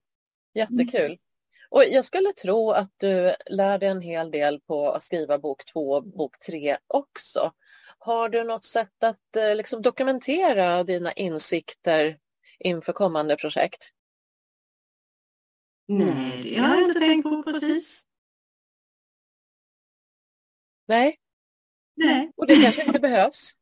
Jättekul. 0.53 1.05
Mm. 1.05 1.17
Och 1.69 1.83
jag 1.89 2.05
skulle 2.05 2.33
tro 2.33 2.71
att 2.71 2.91
du 2.97 3.35
lär 3.45 3.77
dig 3.77 3.89
en 3.89 4.01
hel 4.01 4.31
del 4.31 4.59
på 4.59 4.89
att 4.91 5.03
skriva 5.03 5.39
bok 5.39 5.65
två 5.65 5.91
och 5.91 6.03
bok 6.03 6.39
tre 6.39 6.77
också. 6.87 7.51
Har 8.05 8.29
du 8.29 8.43
något 8.43 8.63
sätt 8.63 9.03
att 9.03 9.35
eh, 9.35 9.55
liksom, 9.55 9.81
dokumentera 9.81 10.83
dina 10.83 11.11
insikter 11.11 12.17
inför 12.59 12.93
kommande 12.93 13.35
projekt? 13.35 13.89
Nej, 15.87 16.41
det 16.43 16.61
har 16.61 16.75
jag 16.75 16.87
inte 16.87 16.99
tänkt 16.99 17.23
på 17.23 17.43
precis. 17.43 18.03
Nej. 20.87 21.17
Nej. 21.95 22.31
Och 22.35 22.47
det 22.47 22.55
kanske 22.61 22.85
inte 22.85 22.99
behövs? 22.99 23.53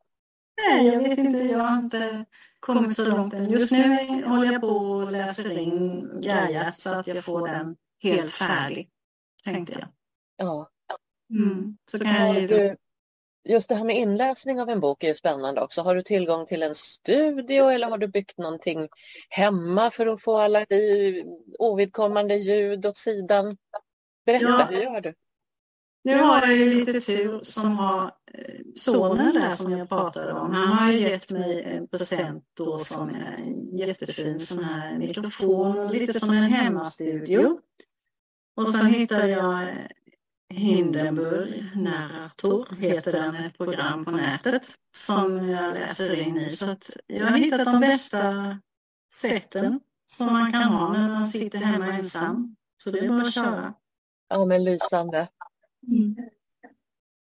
Nej, 0.62 0.88
jag 0.88 1.00
vet 1.00 1.20
inte. 1.20 1.38
Jag 1.38 1.60
har 1.60 1.78
inte 1.78 2.26
kommit 2.60 2.96
så 2.96 3.10
långt 3.10 3.34
än. 3.34 3.52
Just 3.52 3.72
nu 3.72 4.24
håller 4.26 4.52
jag 4.52 4.62
på 4.62 4.68
och 4.68 5.12
läser 5.12 5.58
in 5.58 6.10
grejer 6.22 6.72
så 6.72 7.00
att 7.00 7.08
jag 7.08 7.24
får 7.24 7.48
den 7.48 7.76
helt 8.04 8.32
färdig, 8.32 8.90
tänkte 9.44 9.74
jag. 9.80 9.88
Ja. 10.38 10.70
Mm. 11.30 11.78
Så, 11.92 11.98
Så 11.98 12.04
kan 12.04 12.28
jag 12.28 12.42
ju... 12.42 12.48
du, 12.48 12.76
just 13.46 13.70
det 13.70 13.76
här 13.76 13.84
med 13.84 13.98
inläsning 13.98 14.62
av 14.62 14.70
en 14.70 14.80
bok 14.80 15.04
är 15.04 15.08
ju 15.08 15.14
spännande 15.14 15.62
också. 15.62 15.82
Har 15.82 15.96
du 15.96 16.02
tillgång 16.02 16.46
till 16.46 16.64
en 16.64 16.76
studio 16.76 17.70
eller 17.70 17.90
har 17.90 17.98
du 17.98 18.08
byggt 18.08 18.38
någonting 18.38 18.88
hemma 19.30 19.92
för 19.92 20.08
att 20.08 20.22
få 20.22 20.38
alla 20.38 20.66
ovidkommande 21.60 22.36
ljud 22.36 22.86
åt 22.86 22.98
sidan? 22.98 23.58
Berätta, 24.26 24.46
Ja. 24.46 24.68
hur 24.70 24.82
gör 24.82 25.02
du? 25.02 25.14
Nu 26.04 26.18
har 26.18 26.42
jag 26.42 26.56
ju 26.56 26.74
lite 26.74 27.02
tur 27.02 27.40
som 27.44 27.78
har 27.78 28.12
eh, 28.34 28.60
sonen 28.76 29.34
där 29.34 29.52
som 29.52 29.72
jag 29.78 29.90
pratade 29.90 30.34
om. 30.34 30.52
Han 30.54 30.68
har 30.68 30.92
ju 30.92 31.00
gett 31.00 31.32
mig 31.32 31.64
en 31.64 31.88
present 31.88 32.44
då 32.58 32.78
som 32.78 33.10
är 33.10 33.38
en 33.40 33.78
jättefin 33.78 34.40
sån 34.40 34.64
här 34.64 34.98
mikrofon 34.98 35.88
lite 35.88 36.20
som 36.20 36.30
en 36.30 36.44
hemmastudio. 36.44 37.58
Och 38.56 38.68
sen 38.68 38.86
hittade 38.88 39.30
jag 39.30 39.68
Hindenburg 40.54 41.72
Narrator, 41.76 42.76
heter 42.80 43.12
den, 43.12 43.36
ett 43.36 43.58
program 43.58 44.06
på 44.06 44.12
nätet 44.12 44.68
som 44.96 45.50
jag 45.50 45.74
läser 45.74 46.20
in 46.20 46.38
i. 46.38 46.50
Så 46.50 46.76
jag 47.08 47.26
har 47.26 47.38
hittat 47.38 47.66
de 47.66 47.80
bästa 47.80 48.60
sätten 49.14 49.80
som 50.06 50.34
man 50.34 50.52
kan 50.52 50.64
ha 50.64 50.94
när 50.94 51.10
man 51.10 51.28
sitter 51.28 51.58
hemma 51.58 51.94
ensam. 51.94 52.56
Så 52.84 52.90
det 52.90 53.00
är 53.00 53.10
bara 53.10 53.22
att 53.22 53.34
köra. 53.34 53.74
Ja, 54.30 54.46
men 54.46 54.64
lysande. 54.64 55.28
Mm. 55.88 56.16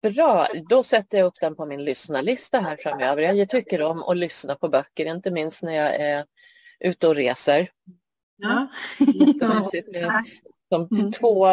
Bra, 0.01 0.47
då 0.69 0.83
sätter 0.83 1.17
jag 1.17 1.27
upp 1.27 1.39
den 1.41 1.55
på 1.55 1.65
min 1.65 1.83
lyssnarlista 1.83 2.59
här 2.59 2.77
framöver. 2.77 3.33
Jag 3.33 3.49
tycker 3.49 3.81
om 3.81 4.03
att 4.03 4.17
lyssna 4.17 4.55
på 4.55 4.69
böcker, 4.69 5.05
inte 5.05 5.31
minst 5.31 5.63
när 5.63 5.73
jag 5.73 5.95
är 5.95 6.25
ute 6.79 7.07
och 7.07 7.15
reser. 7.15 7.71
Ja. 8.35 8.67
Jättemysigt 8.99 9.87
med 9.91 10.23
som 10.69 10.87
Mm. 10.91 11.11
två, 11.11 11.47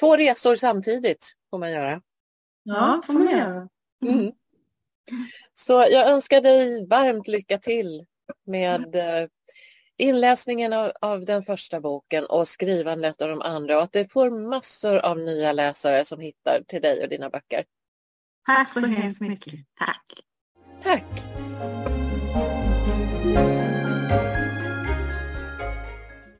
två 0.00 0.16
resor 0.16 0.56
samtidigt 0.56 1.32
får 1.50 1.58
man 1.58 1.70
göra. 1.70 2.02
Ja, 2.62 3.02
får 3.06 3.12
man 3.12 3.30
göra. 3.30 3.68
Mm. 4.06 4.32
Så 5.52 5.72
jag 5.72 6.08
önskar 6.08 6.40
dig 6.40 6.86
varmt 6.86 7.28
lycka 7.28 7.58
till 7.58 8.06
med 8.46 8.96
eh, 8.96 9.28
inläsningen 9.96 10.72
av, 10.72 10.92
av 11.00 11.24
den 11.24 11.44
första 11.44 11.80
boken 11.80 12.24
och 12.26 12.48
skrivandet 12.48 13.22
av 13.22 13.28
de 13.28 13.40
andra 13.42 13.76
och 13.76 13.82
att 13.82 13.92
du 13.92 14.08
får 14.08 14.30
massor 14.30 14.96
av 14.98 15.18
nya 15.18 15.52
läsare 15.52 16.04
som 16.04 16.20
hittar 16.20 16.62
till 16.68 16.82
dig 16.82 17.02
och 17.02 17.08
dina 17.08 17.30
böcker. 17.30 17.64
Tack 18.46 18.68
så 18.68 18.86
hemskt 18.86 19.20
mycket. 19.20 19.54
Tack. 19.78 20.04
Tack! 20.82 21.04